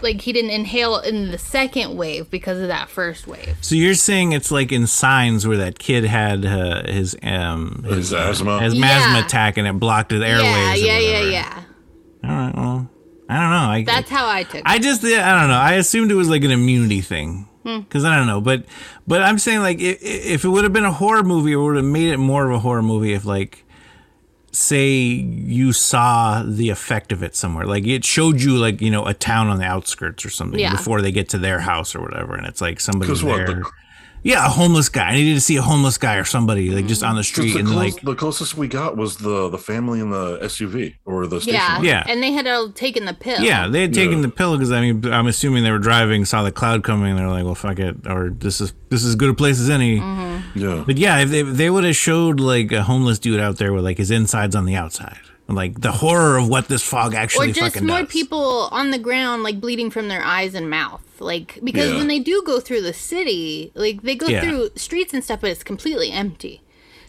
[0.04, 3.56] like he didn't inhale in the second wave because of that first wave.
[3.62, 7.96] So you're saying it's like in signs where that kid had uh, his um his,
[8.10, 8.62] his asthma.
[8.62, 8.86] his Yeah.
[8.86, 10.82] asthma attack and it blocked his airways.
[10.84, 11.64] yeah, yeah, yeah, yeah.
[12.24, 12.56] All right.
[12.56, 12.90] Well,
[13.30, 13.72] I don't know.
[13.72, 14.64] I That's how I took it.
[14.66, 15.56] I just I don't know.
[15.56, 17.48] I assumed it was like an immunity thing.
[17.64, 18.66] because I don't know, but
[19.08, 21.76] but I'm saying like if, if it would have been a horror movie, it would
[21.76, 23.64] have made it more of a horror movie if like
[24.52, 29.06] say you saw the effect of it somewhere like it showed you like you know
[29.06, 30.72] a town on the outskirts or something Yeah.
[30.72, 33.48] before they get to their house or whatever and it's like somebody Because what, there
[33.48, 33.70] the-
[34.24, 37.04] yeah a homeless guy i needed to see a homeless guy or somebody like just
[37.04, 40.00] on the street the, and close, like the closest we got was the the family
[40.00, 41.56] in the SUV or the station.
[41.60, 41.78] Yeah.
[41.78, 41.86] wagon.
[41.86, 42.04] Yeah.
[42.08, 43.42] And they had all taken the pill.
[43.42, 44.22] yeah they had taken Yeah.
[44.24, 47.20] the pill because i mean i'm assuming they were driving saw the cloud coming and
[47.20, 49.70] they're like well fuck it or this is this is as good a place as
[49.70, 50.60] any mm-hmm.
[50.60, 50.84] yeah.
[50.86, 53.72] But yeah, if they, if they would have showed like a homeless dude out there
[53.74, 55.20] with like his insides on the outside,
[55.56, 58.10] like the horror of what this fog actually Or actually just more does.
[58.12, 61.02] people on the ground, like bleeding from their eyes and mouth.
[61.20, 61.98] Like, because Yeah.
[61.98, 64.42] when they do go through the city, like, they go Yeah.
[64.42, 66.62] through streets and stuff, but it's completely empty.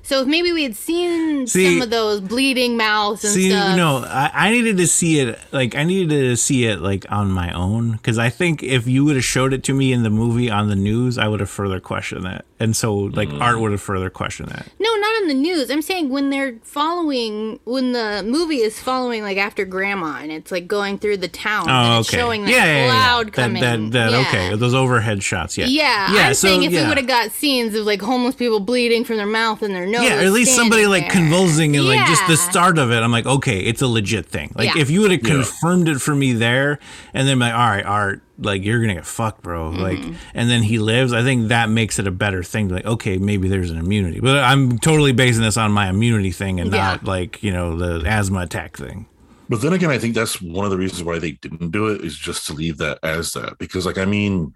[0.04, 3.76] So if maybe we had seen See- some of those bleeding mouths and See, stuff.
[3.76, 5.38] no, I, I needed to see it.
[5.52, 9.04] Like, I needed to see it like on my own because I think if you
[9.04, 11.50] would have showed it to me in the movie on the news, I would have
[11.50, 13.40] further questioned that, and so like Mm.
[13.40, 14.66] art would have further questioned that.
[14.78, 15.70] No, not on the news.
[15.70, 20.52] I'm saying when they're following, when the movie is following, like after Grandma, and it's
[20.52, 22.16] like going through the town, Oh, and it's okay.
[22.18, 22.90] showing that yeah, yeah, yeah.
[22.90, 23.62] cloud That- coming.
[23.62, 24.18] That, that, yeah.
[24.28, 25.56] okay, those overhead shots.
[25.58, 26.26] Yeah, Yeah, yeah.
[26.28, 26.82] I'm so, saying if yeah.
[26.82, 29.86] we would have got scenes of like homeless people bleeding from their mouth and their
[29.86, 31.10] nose, yeah, or at least somebody like there.
[31.12, 33.00] convulsing and like just the start of it.
[33.00, 34.52] I'm like, okay, it's a legit thing.
[34.54, 34.82] Like Yeah.
[34.82, 35.34] if you would have Yeah.
[35.34, 36.78] confirmed it for me there,
[37.14, 39.70] and then like, all right, Art, like you're gonna get fucked, bro.
[39.70, 39.80] Mm-hmm.
[39.80, 39.98] Like,
[40.34, 41.12] and then he lives.
[41.12, 42.68] I think that makes it a better thing.
[42.68, 46.60] Like, okay, maybe there's an immunity, but I'm totally basing this on my immunity thing
[46.60, 46.78] and Yeah.
[46.78, 49.06] not like you know the asthma attack thing.
[49.48, 52.02] But then again, I think that's one of the reasons why they didn't do it
[52.02, 53.58] is just to leave that as that.
[53.58, 54.54] Because, like, I mean,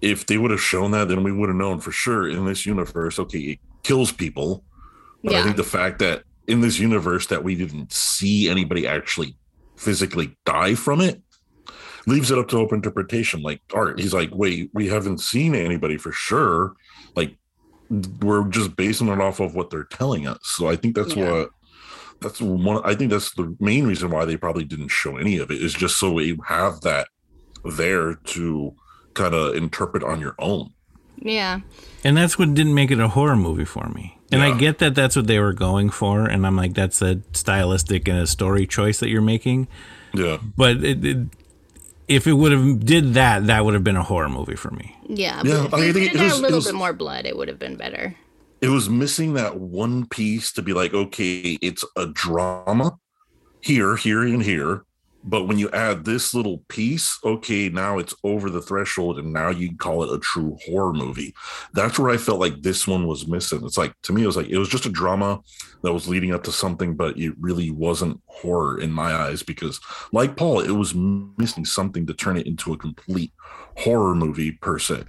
[0.00, 2.64] if they would have shown that, then we would have known for sure in this
[2.64, 4.62] universe, okay, it kills people.
[5.24, 9.34] But I think the fact that in this universe that we didn't see anybody actually
[9.76, 11.20] physically die from it
[12.08, 13.42] leaves it up to open interpretation.
[13.42, 16.72] Like Art, he's like, wait, we haven't seen anybody for sure.
[17.16, 17.36] Like,
[18.20, 20.38] we're just basing it off of what they're telling us.
[20.42, 21.30] So I think that's Yeah.
[21.32, 21.50] what
[22.20, 25.52] that's one i think that's the main reason why they probably didn't show any of
[25.52, 27.06] it is just so we have that
[27.76, 28.74] there to
[29.14, 30.68] kind of interpret on your own
[31.22, 31.60] Yeah,
[32.02, 34.18] And that's what didn't make it a horror movie for me.
[34.32, 37.20] And I get that that's what they were going for, and I'm like, that's a
[37.32, 39.68] stylistic and a story choice that you're making.
[40.12, 41.18] yeah But it, it,
[42.08, 44.96] if it would have did that, that would have been a horror movie for me.
[45.08, 45.42] yeah.
[45.44, 46.92] Yeah, but I if we think had it a was- it little was- bit more
[46.92, 48.14] blood, it would have been better.
[48.60, 52.98] it was missing that one piece to be like okay it's a drama
[53.60, 54.82] here here and here
[55.24, 59.48] but when you add this little piece okay now it's over the threshold and now
[59.48, 61.34] you call it a true horror movie.
[61.74, 63.64] That's where i felt like this one was missing.
[63.64, 65.40] It's like to me it was like it was just a drama
[65.82, 69.80] that was leading up to something but it really wasn't horror in my eyes because
[70.12, 73.32] like paul it was missing something to turn it into a complete
[73.76, 75.04] horror movie per se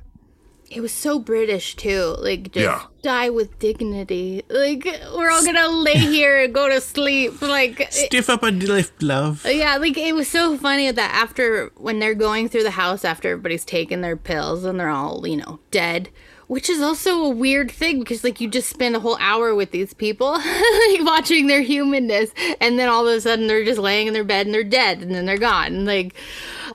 [0.72, 2.16] It was so British too.
[2.20, 2.84] Like just Yeah.
[3.02, 4.44] die with dignity.
[4.50, 7.42] Like we're all gonna lay here and go to sleep.
[7.42, 9.44] Like Stiff up a lift, love.
[9.46, 13.30] yeah, like it was so funny that after when they're going through the house after
[13.32, 16.10] everybody's taken their pills and they're all you know dead.
[16.48, 19.70] Which is also a weird thing because like you just spend a whole hour with
[19.70, 24.08] these people, like watching their humanness, and then all of a sudden they're just laying
[24.08, 25.86] in their bed and they're dead, and then they're gone.
[25.86, 26.16] Like,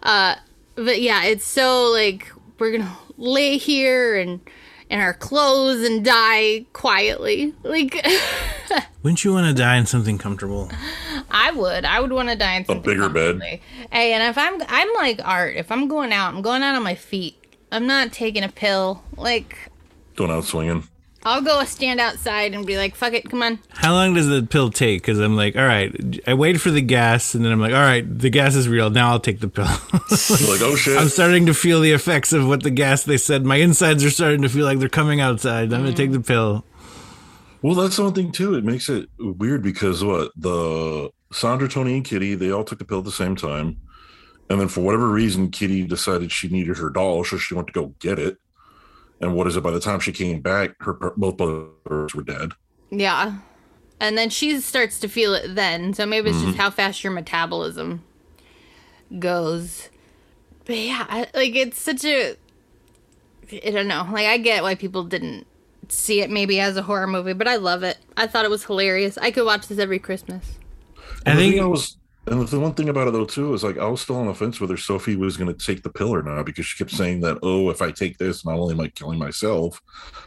[0.05, 0.37] uh,
[0.77, 2.31] but yeah, it's so like
[2.61, 4.41] we're gonna lay here and
[4.91, 7.55] in our clothes and die quietly.
[7.63, 8.07] Like
[9.03, 10.71] Wouldn't you want to die in something comfortable?
[11.31, 13.41] I would, I would want to die in something bigger bed.
[13.91, 15.57] Hey, and if I'm, I'm like art.
[15.57, 17.37] If I'm going out, I'm going out on my feet.
[17.73, 19.03] I'm not taking a pill.
[19.17, 19.71] Like
[20.17, 20.89] going out swinging
[21.25, 24.43] I'll go stand outside and be like, "Fuck it, come on." How long does the
[24.43, 25.01] pill take?
[25.01, 27.81] Because I'm like, all right, I wait for the gas, and then I'm like, all
[27.81, 28.91] right, the gas is real.
[28.91, 29.65] Now I'll take the pill.
[30.15, 33.45] Like oh shit I'm starting to feel the effects of what the gas they said.
[33.45, 35.73] My insides are starting to feel like they're coming outside.
[35.73, 35.97] I'm gonna mm.
[35.97, 36.65] take the pill.
[37.63, 38.55] Well, that's the one thing too.
[38.55, 42.85] It makes it weird because what the Sandra, Tony, and Kitty they all took the
[42.85, 43.81] pill at the same time,
[44.51, 47.73] and then for whatever reason, Kitty decided she needed her doll, so she went to
[47.73, 48.39] go get it.
[49.21, 49.63] And what is it?
[49.63, 52.53] By the time she came back, her both brothers were dead.
[52.91, 53.39] Yeah,
[54.01, 55.95] and then she starts to feel it then.
[55.95, 56.61] So maybe it's just mm-hmm.
[56.61, 58.03] how fast your metabolism
[59.19, 59.89] goes.
[60.65, 62.37] But yeah, I, like it's such a.
[63.53, 64.09] I don't know.
[64.11, 65.47] Like I get why people didn't
[65.89, 67.99] see it maybe as a horror movie, but I love it.
[68.17, 69.19] I thought it was hilarious.
[69.19, 70.59] I could watch this every Christmas.
[71.27, 71.97] I think thing I was,
[72.27, 74.35] and the one thing about it though too is like I was still on the
[74.35, 77.21] fence whether Sophie was going to take the pill or not because she kept saying
[77.21, 79.83] that oh if I take this not only am I killing myself,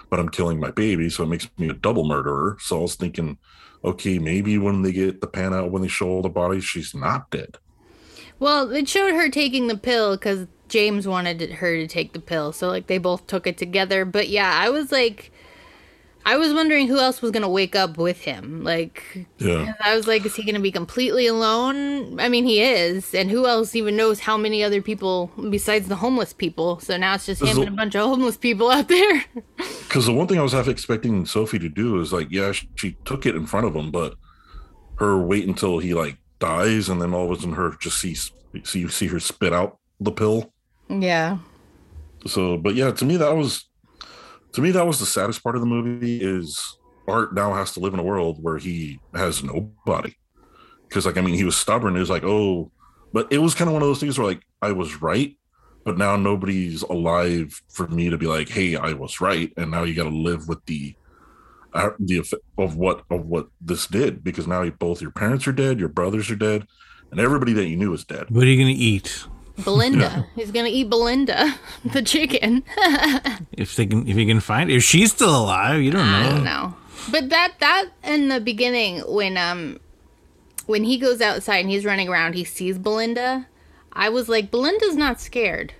[0.10, 2.58] but I'm killing my baby, so it makes me a double murderer.
[2.60, 3.38] So I was thinking,
[3.84, 6.94] okay, maybe when they get the pan out when they show all the bodies, she's
[6.94, 7.58] not dead.
[8.40, 12.52] Well, it showed her taking the pill because James wanted her to take the pill,
[12.52, 14.06] so like they both took it together.
[14.06, 15.32] But yeah, I was like,
[16.26, 18.64] I was wondering who else was gonna wake up with him.
[18.64, 19.74] Like, Yeah.
[19.84, 22.20] I was like, is he gonna be completely alone?
[22.20, 25.96] I mean, he is, and who else even knows how many other people besides the
[25.96, 26.80] homeless people?
[26.80, 29.24] So now it's just him So- and a bunch of homeless people out there.
[29.88, 32.68] Because the one thing I was half expecting Sophie to do is like, yeah, she,
[32.76, 34.16] she took it in front of him, but
[34.96, 38.14] her wait until he like dies, and then all of a sudden her just see
[38.14, 40.52] see you see her spit out the pill.
[40.90, 41.38] yeah,
[42.26, 43.66] So, but yeah, to me that was
[44.54, 47.80] to me that was the saddest part of the movie is Art now has to
[47.80, 50.14] live in a world where he has nobody.
[50.88, 51.96] Because like I mean, he was stubborn.
[51.96, 52.72] It was like, oh,
[53.14, 55.38] but it was kind of one of those things where like I was right,
[55.86, 59.84] but now nobody's alive for me to be like, hey, I was right, and now
[59.84, 60.96] you got to live with the
[61.74, 62.24] uh, the
[62.58, 66.30] of what of what this did because now both your parents are dead, your brothers
[66.32, 66.66] are dead,
[67.12, 68.26] and everybody that you knew is dead.
[68.30, 69.28] What are you gonna eat?
[69.64, 70.28] Belinda.
[70.36, 72.64] He's gonna eat Belinda, the chicken.
[73.58, 76.18] If they can, if you can find, if she's still alive, you don't know.
[76.18, 76.76] I don't know.
[77.12, 79.80] But that that in the beginning when um
[80.68, 83.48] when he goes outside and he's running around, he sees Belinda.
[83.94, 85.74] I was like, Belinda's not scared.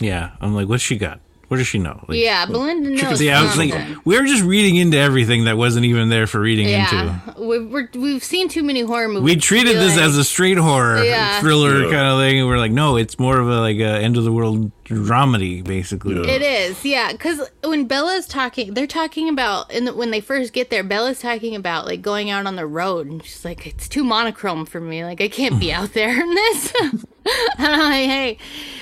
[0.00, 1.20] Yeah, I'm like, what's she got?
[1.48, 2.04] What does she know?
[2.08, 3.18] Like, Yeah, Belinda knows.
[3.18, 3.72] See, I was like,
[4.04, 6.94] we were just reading into everything that wasn't even there for reading into.
[6.96, 9.22] yeah, we've we're, we've seen too many horror movies.
[9.24, 11.40] We treated this like- as a straight horror Yeah.
[11.40, 11.90] thriller Yeah.
[11.90, 14.24] kind of thing, and we're like, no, it's more of a like a end of
[14.24, 16.14] the world dramedy, basically.
[16.16, 16.30] Yeah.
[16.34, 17.12] It is, yeah.
[17.12, 21.20] Because when Bella's talking, they're talking about, in the, when they first get there, Bella's
[21.20, 24.80] talking about like going out on the road, and she's like, "It's too monochrome for
[24.80, 25.04] me.
[25.04, 27.04] Like, I can't be out there in this." and
[27.58, 28.38] I'm like, "Hey,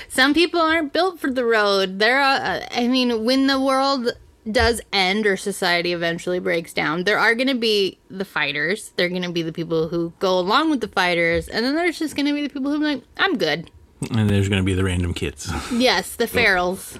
[0.07, 1.99] some people aren't built for the road.
[1.99, 4.11] They're, Uh, I mean, when the world
[4.49, 8.91] does end or society eventually breaks down, there are going to be the fighters.
[8.95, 11.99] They're going to be the people who go along with the fighters, and then there's
[11.99, 13.69] just going to be the people who are like, I'm good."
[14.15, 15.51] And there's gonna be the random kids.
[15.73, 16.99] Yes, the ferals.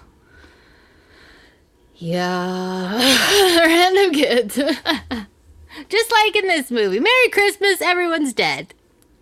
[1.96, 2.98] Yeah,
[3.66, 4.56] random kids.
[5.90, 7.00] Just like in this movie.
[7.00, 8.74] Merry Christmas, everyone's dead.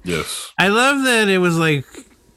[0.04, 0.52] Yes.
[0.58, 1.86] I love that it was like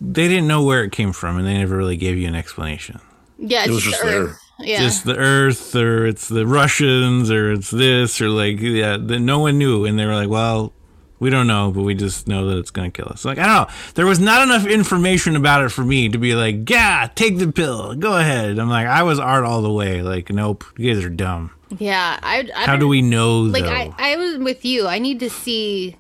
[0.00, 3.00] they didn't know where it came from, and they never really gave you an explanation.
[3.38, 4.38] Yeah, It was the just Earth.
[4.62, 4.80] Yeah.
[4.80, 9.40] Just the Earth, or it's the Russians, or it's this, or like yeah, the, no
[9.40, 10.72] one knew, and they were like, well.
[11.18, 13.26] We don't know, but we just know that it's going to kill us.
[13.26, 13.74] Like, I don't know.
[13.94, 17.52] There was not enough information about it for me to be like, yeah, take the
[17.52, 17.94] pill.
[17.94, 18.58] Go ahead.
[18.58, 20.00] I'm like, I was art all the way.
[20.00, 21.50] Like, nope, you guys are dumb.
[21.78, 23.70] yeah, I, I How don't- we know, like though?
[23.70, 24.86] I, I was with you.
[24.86, 25.98] I need to see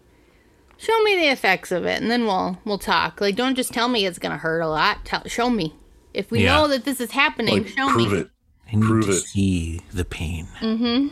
[0.78, 3.20] show me the effects of it and then we'll we'll talk.
[3.20, 5.04] Like don't just tell me it's going to hurt a lot.
[5.04, 5.74] Tell show me.
[6.14, 6.54] If we Yeah.
[6.54, 8.18] know that this is happening, Like show prove me.
[8.20, 8.30] it.
[8.72, 9.20] I need prove to it.
[9.20, 10.46] see the pain.
[10.60, 11.08] Mm-hmm.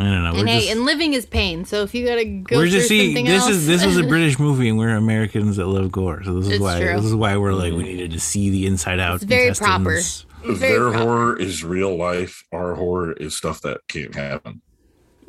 [0.00, 0.32] I don't know.
[0.32, 1.64] We're And hey, just, and living is pain.
[1.64, 3.08] So if you got to go we're through just see.
[3.08, 6.22] something This else, is this was a British movie, and we're Americans that love gore.
[6.22, 6.94] So this is It's why true.
[6.96, 9.16] this is why we're like we needed to see the inside out.
[9.16, 9.90] It's very proper.
[9.96, 10.26] intestines.
[10.44, 10.98] It's very Their proper.
[11.04, 12.44] horror is real life.
[12.52, 14.62] Our horror is stuff that can't happen.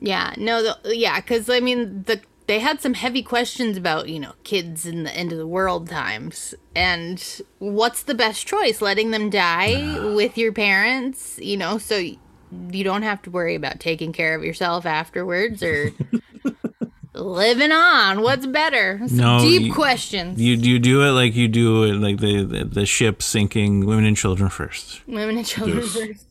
[0.02, 4.20] Yeah, no, the, yeah, because I mean, the they had some heavy questions about you
[4.20, 8.82] know kids in the end of the world times, and what's the best choice?
[8.82, 13.80] Letting them die with your parents, you know, so you don't have to worry about
[13.80, 15.92] taking care of yourself afterwards, or
[17.14, 18.22] living on.
[18.22, 19.00] What's better?
[19.08, 20.42] Some No, deep you- questions.
[20.42, 24.06] You you do it like you do it like the the, the ship sinking women
[24.06, 25.06] and children first.
[25.08, 25.94] Women and children Yes.
[25.96, 26.26] first.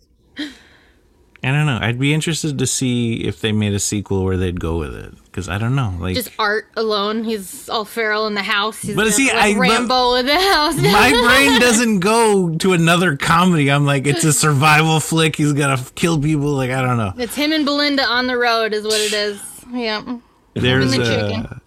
[1.44, 1.78] I don't know.
[1.80, 5.14] I'd be interested to see if they made a sequel where they'd go with it
[5.38, 5.94] because I don't know.
[6.00, 7.22] Like Just Art alone.
[7.22, 8.80] He's all feral in the house.
[8.80, 10.76] He's But see, I- like but- Rambo in the house.
[10.76, 11.10] my
[11.46, 13.70] brain doesn't go to another comedy.
[13.70, 15.36] I'm like, it's a survival flick.
[15.36, 16.50] He's gonna kill people.
[16.54, 17.12] Like I don't know.
[17.16, 19.40] It's him and Belinda on the road, is what it is.
[19.72, 20.18] Yeah.
[20.54, 21.60] There's the a, chicken.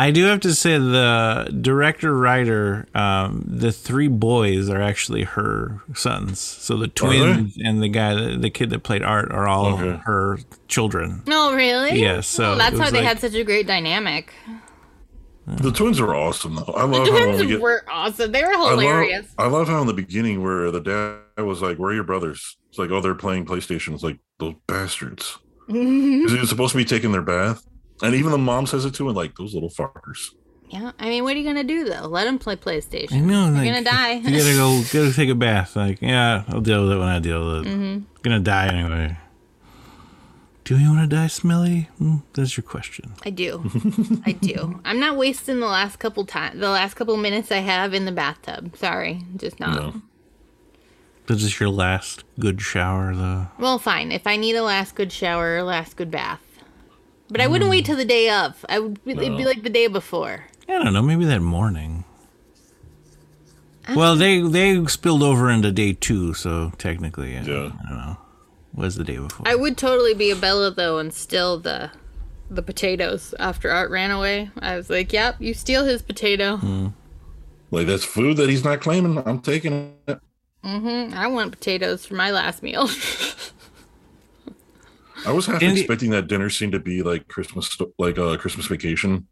[0.00, 5.80] I do have to say the director writer, um, the three boys are actually her
[5.94, 6.38] sons.
[6.38, 10.00] So the twins and the guy, the, the kid that played Art, are all Okay.
[10.04, 11.22] her children.
[11.26, 12.00] No, really?
[12.00, 14.32] Yeah, so Well, that's it how they like- had such a great dynamic.
[15.46, 16.74] The twins are awesome though.
[16.76, 18.30] I love how when Twins we get were awesome.
[18.32, 19.26] They were I love, hilarious.
[19.38, 22.58] I love how in the beginning where the dad was like, "Where are your brothers?"
[22.68, 25.38] It's like, "Oh, they're playing PlayStation." It's like those bastards.
[25.66, 27.66] Because he was supposed to be taking their bath,
[28.02, 30.30] and even the mom says it too, and like those little fuckers.
[30.68, 32.06] yeah, I mean, what are you gonna do though?
[32.06, 33.12] Let them play PlayStation.
[33.12, 33.46] I know.
[33.46, 34.12] You're like, gonna die.
[34.14, 34.82] You gotta go.
[34.92, 35.76] Gotta take a bath.
[35.76, 37.70] Like, yeah, I'll deal with it when I deal with it.
[37.70, 38.04] Mm-hmm.
[38.22, 39.16] Gonna die anyway.
[40.64, 41.88] Do you want to die, Smelly?
[41.96, 43.14] Hmm, that's your question.
[43.24, 43.70] I do.
[44.26, 44.78] I do.
[44.84, 48.12] I'm not wasting the last couple time, the last couple minutes I have in the
[48.12, 48.76] bathtub.
[48.76, 49.76] Sorry, just not.
[49.76, 50.02] No.
[51.26, 53.46] This is your last good shower, though.
[53.58, 54.12] Well, fine.
[54.12, 56.40] If I need a last good shower, last good bath.
[57.30, 57.70] But I wouldn't Hmm.
[57.72, 58.64] wait till the day of.
[58.68, 58.98] I would.
[59.04, 60.44] It'd be like the day before.
[60.68, 61.02] I don't know.
[61.02, 62.04] Maybe that morning.
[63.94, 67.44] Well, they they spilled over into day two, so technically, yeah.
[67.44, 67.70] Yeah.
[67.84, 68.16] I don't know.
[68.74, 69.48] Was the day before?
[69.48, 71.90] I would totally be a Bella though and steal the
[72.50, 74.50] the potatoes after Art ran away.
[74.60, 76.92] I was like, "Yep, you steal his potato.
[77.70, 79.22] Like that's food that he's not claiming.
[79.26, 80.18] I'm taking it.
[80.64, 81.14] Mm-hmm.
[81.14, 82.88] I want potatoes for my last meal."
[85.26, 88.36] I was half Andy- expecting that dinner scene to be like Christmas, like a uh,
[88.36, 89.26] Christmas vacation.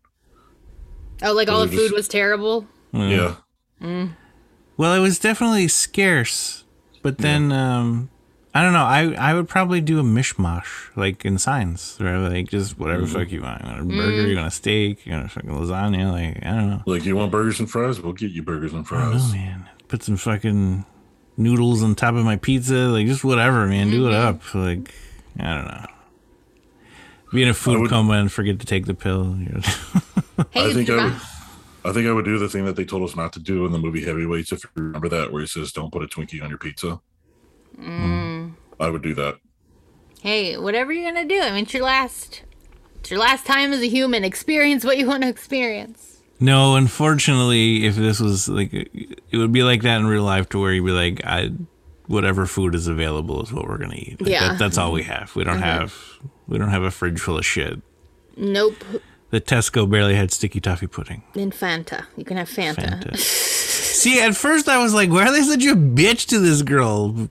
[1.22, 2.66] oh, like all the They're just- food was terrible.
[2.92, 3.34] Yeah,
[3.80, 6.64] Well, it was definitely scarce,
[7.02, 8.08] but then um,
[8.54, 8.84] I don't know.
[8.84, 10.66] I I would probably do a mishmash,
[10.96, 12.16] like in signs, right?
[12.16, 13.12] Like just whatever Mm-hmm.
[13.14, 13.62] fuck you want.
[13.62, 14.26] You want a burger?
[14.28, 15.04] You want a steak?
[15.04, 16.10] You want a fucking lasagna?
[16.12, 16.82] Like I don't know.
[16.86, 18.00] like you want burgers and fries?
[18.00, 19.22] We'll get you burgers and fries.
[19.28, 20.86] Oh man, put some fucking
[21.36, 23.90] noodles on top of my pizza, like just whatever, man.
[23.90, 24.54] Do it up.
[24.54, 24.94] Like
[25.40, 25.86] I don't know.
[27.32, 29.34] Be in a food would- coma and forget to take the pill.
[30.52, 31.14] Hey, I think I would.
[31.84, 33.72] I think I would do the thing that they told us not to do in
[33.72, 34.52] the movie Heavyweights.
[34.52, 37.00] If you remember that, where he says, "Don't put a Twinkie on your pizza."
[37.80, 38.54] Mm.
[38.80, 39.36] I would do that.
[40.22, 41.40] hey, whatever you're gonna do.
[41.40, 42.42] I mean, it's your last.
[43.00, 44.24] It's your last time as a human.
[44.24, 46.20] Experience what you want to experience.
[46.40, 50.58] No, unfortunately, if this was like, it would be like that in real life, to
[50.58, 51.50] where you'd be like, I,
[52.06, 54.20] whatever food is available is what we're gonna eat.
[54.20, 54.48] Like, Yeah.
[54.48, 55.34] that, that's all we have.
[55.34, 55.64] We don't mm-hmm.
[55.64, 55.94] have,
[56.46, 57.80] we don't have a fridge full of shit.
[58.36, 58.82] Nope.
[59.30, 61.24] The Tesco barely had sticky toffee pudding.
[61.34, 63.02] In Fanta, you can have Fanta.
[63.02, 63.16] Fanta.
[63.96, 67.28] See, at first I was like, why are they such a bitch to this girl?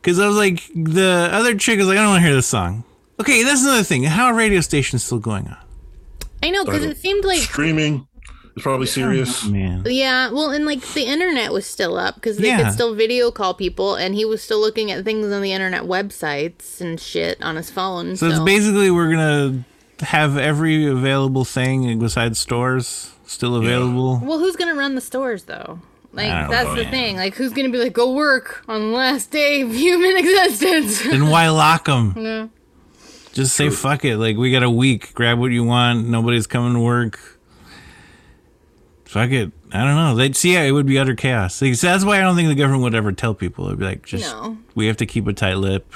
[0.00, 2.46] Because I was like, the other chick was like, I don't want to hear this
[2.46, 2.84] song.
[3.20, 4.02] Okay, that's another thing.
[4.04, 5.58] How are radio stations still going on?
[6.42, 8.08] I know because it seemed like Streaming
[8.56, 9.44] is probably oh, serious.
[9.46, 9.82] Man.
[9.86, 12.62] Yeah, well, and like the internet was still up because they Yeah.
[12.64, 15.82] could still video call people, and he was still looking at things on the internet
[15.82, 18.16] websites and shit on his phone.
[18.16, 19.64] So So, it's basically we're gonna
[20.00, 24.20] have every available thing besides stores still available.
[24.24, 25.80] well, who's gonna run the stores though?
[26.12, 26.90] Like that's know, the man.
[26.90, 27.16] thing.
[27.16, 31.02] Like who's gonna be like, go work on the last day of human existence?
[31.08, 32.50] Then why lock them?
[33.32, 34.16] Just say fuck it.
[34.16, 35.14] Like we got a week.
[35.14, 36.08] Grab what you want.
[36.08, 37.38] Nobody's coming to work.
[39.10, 39.50] Fuck it.
[39.72, 40.14] I don't know.
[40.14, 41.60] They'd see it would be utter chaos.
[41.60, 43.66] Like, so that's why I don't think the government would ever tell people.
[43.66, 44.56] It'd be like, just No.
[44.76, 45.92] we have to keep a tight lip.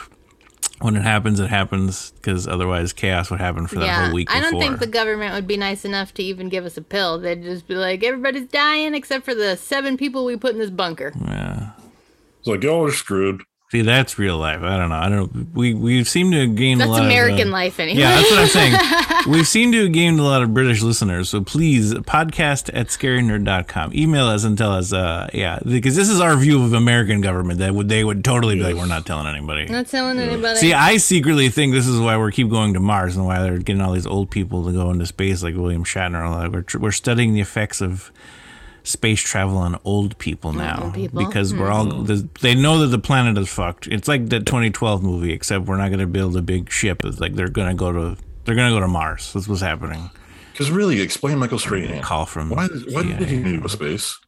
[0.81, 4.29] When it happens, it happens because otherwise chaos would happen for that yeah, whole week.
[4.33, 7.21] I don't think the government would be nice enough to even give us a pill.
[7.21, 10.71] They'd just be like, everybody's dying except for the seven people we put in this
[10.71, 11.13] bunker.
[11.21, 11.71] Yeah.
[12.41, 13.45] It's like y'all are screwed.
[13.71, 14.61] See, that's real life.
[14.63, 14.95] I don't know.
[14.97, 15.53] I don't.
[15.53, 17.99] We we seem to have gained a That's lot American of, uh, life anyway.
[17.99, 18.77] Yeah, that's what I'm saying.
[19.33, 21.31] We've seemed to have gained a lot of British listeners.
[21.31, 23.95] So please, podcast at scarynerd.com.
[23.95, 27.59] Email us and tell us, uh, yeah, because this is our view of American government.
[27.59, 29.65] That would they would totally be like, we're not telling anybody.
[29.67, 30.59] Not telling anybody.
[30.59, 33.59] See, I secretly think this is why we keep going to Mars and why they're
[33.59, 36.05] getting all these old people to go into space, like William Shatner.
[36.23, 36.53] and all that.
[36.53, 38.13] We're, we're studying the effects of
[38.85, 41.25] space travel on old people now people?
[41.25, 42.27] because we're all hmm.
[42.43, 43.89] they know that the planet is fucked.
[43.89, 47.05] It's like the 2012 movie, except we're not going to build a big ship.
[47.05, 49.33] It's like they're going to go to they're going to go to Mars.
[49.33, 50.11] That's what's happening.
[50.53, 52.01] Because really, explain Michael Strahan.
[52.03, 54.21] Call from Why, why did he need to go space?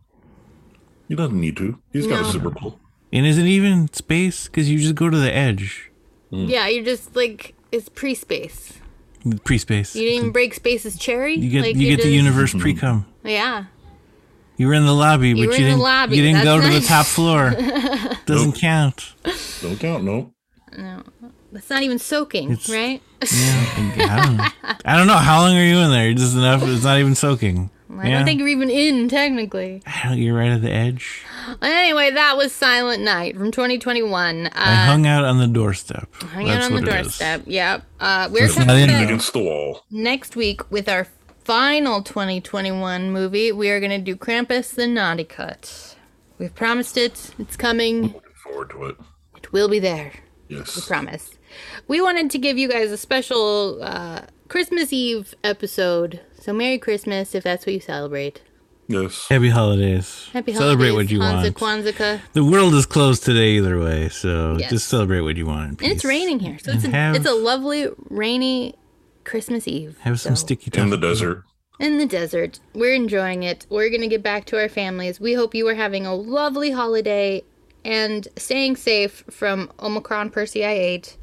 [1.07, 1.79] He doesn't need to.
[1.93, 2.29] He's got No.
[2.29, 2.81] a Super Bowl.
[3.13, 4.47] And is it even space?
[4.47, 5.93] Because you just go to the edge,
[6.31, 6.47] hmm.
[6.47, 8.79] yeah, you're just like it's pre-space.
[9.45, 9.95] pre-space.
[9.95, 11.35] You didn't even break space's cherry.
[11.35, 12.59] You get like, you get the universe hmm.
[12.59, 13.07] pre-cum.
[13.23, 13.67] Yeah.
[14.57, 15.79] You were in the lobby, but you didn't.
[15.79, 16.17] lobby.
[16.17, 17.51] You didn't go That's to the top floor.
[18.27, 19.13] Doesn't count.
[19.63, 20.05] Don't count.
[20.05, 20.33] No.
[20.77, 21.03] No,
[21.53, 23.01] that's not even soaking, It's- right?
[23.23, 23.65] Yeah,
[24.11, 24.47] I don't know.
[24.85, 25.15] I don't know.
[25.17, 26.13] How long are you in there?
[26.13, 26.63] Just enough.
[26.65, 27.71] It's not even soaking.
[27.99, 29.83] I don't think you're even in technically.
[29.87, 31.23] I don't, you're right at the edge.
[31.63, 34.49] Anyway, that was Silent Night from 2021.
[34.49, 36.11] Uh, I hung out on the doorstep.
[36.25, 37.03] hanging out That's on the what it is.
[37.07, 37.43] doorstep.
[37.47, 37.83] Yep.
[38.01, 39.05] Uh, we're not coming in back.
[39.05, 39.85] Against the wall.
[39.91, 41.07] next week with our
[41.47, 43.53] final 2021 movie.
[43.53, 45.95] We are going to do Krampus the Naughty Cut.
[46.39, 47.33] We've promised it.
[47.39, 48.03] It's coming.
[48.03, 48.97] Looking forward to it.
[49.37, 50.13] It will be there.
[50.49, 50.75] Yes.
[50.75, 51.31] We promise.
[51.87, 56.21] We wanted to give you guys a special uh, Christmas Eve episode.
[56.41, 58.43] So Merry Christmas if that's what you celebrate.
[58.89, 59.27] Yes.
[59.29, 60.29] Happy holidays.
[60.33, 60.59] Happy holidays.
[60.59, 61.85] Celebrate holidays, what you Kwanzaa, want.
[61.97, 62.21] Kwanzaa.
[62.33, 64.71] The world is closed today either way, so Yes.
[64.71, 65.81] just celebrate what you want.
[65.81, 66.59] in And it's raining here.
[66.61, 68.75] So it's And a, have- it's a lovely rainy
[69.27, 69.99] Christmas Eve.
[70.01, 71.43] Have some So- sticky In the desert.
[71.79, 72.59] in the desert.
[72.75, 73.67] We're enjoying it.
[73.69, 75.21] We're going to get back to our families.
[75.21, 77.43] We hope you are having a lovely holiday
[77.85, 81.17] and staying safe from Omicron Percy I ate.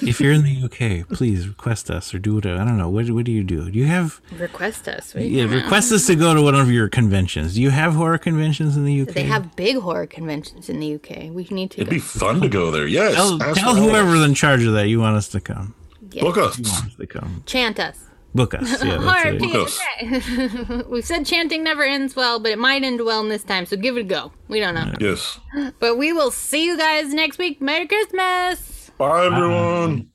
[0.00, 2.58] If you're in the UK, please request us or do whatever.
[2.58, 2.88] I don't know.
[2.88, 3.70] What, what do you do?
[3.70, 5.12] Do you have Request us.
[5.12, 5.44] We- yeah?
[5.44, 7.54] Request us to go to one of your conventions.
[7.54, 9.08] Do you have horror conventions in the UK?
[9.08, 11.30] They have big horror conventions in the UK.
[11.30, 11.96] We need to It'd go.
[11.96, 12.86] be fun to go there.
[12.86, 13.14] Yes.
[13.14, 15.74] Tell, tell whoever's in charge of that you want us to come.
[16.14, 16.22] Yeah.
[16.22, 16.58] Book us.
[16.58, 17.42] Want us to come.
[17.46, 17.98] Chant us.
[18.34, 18.82] Book us.
[18.82, 19.40] Yeah, that's Horror it.
[19.40, 20.84] Book PSA.
[20.88, 23.96] We've said chanting never ends well, but it might end well this time, so give
[23.96, 24.32] it a go.
[24.48, 24.92] We don't know.
[25.00, 25.38] Yes.
[25.78, 27.60] But we will see you guys next week.
[27.60, 28.90] Merry Christmas!
[28.98, 30.10] Bye, everyone.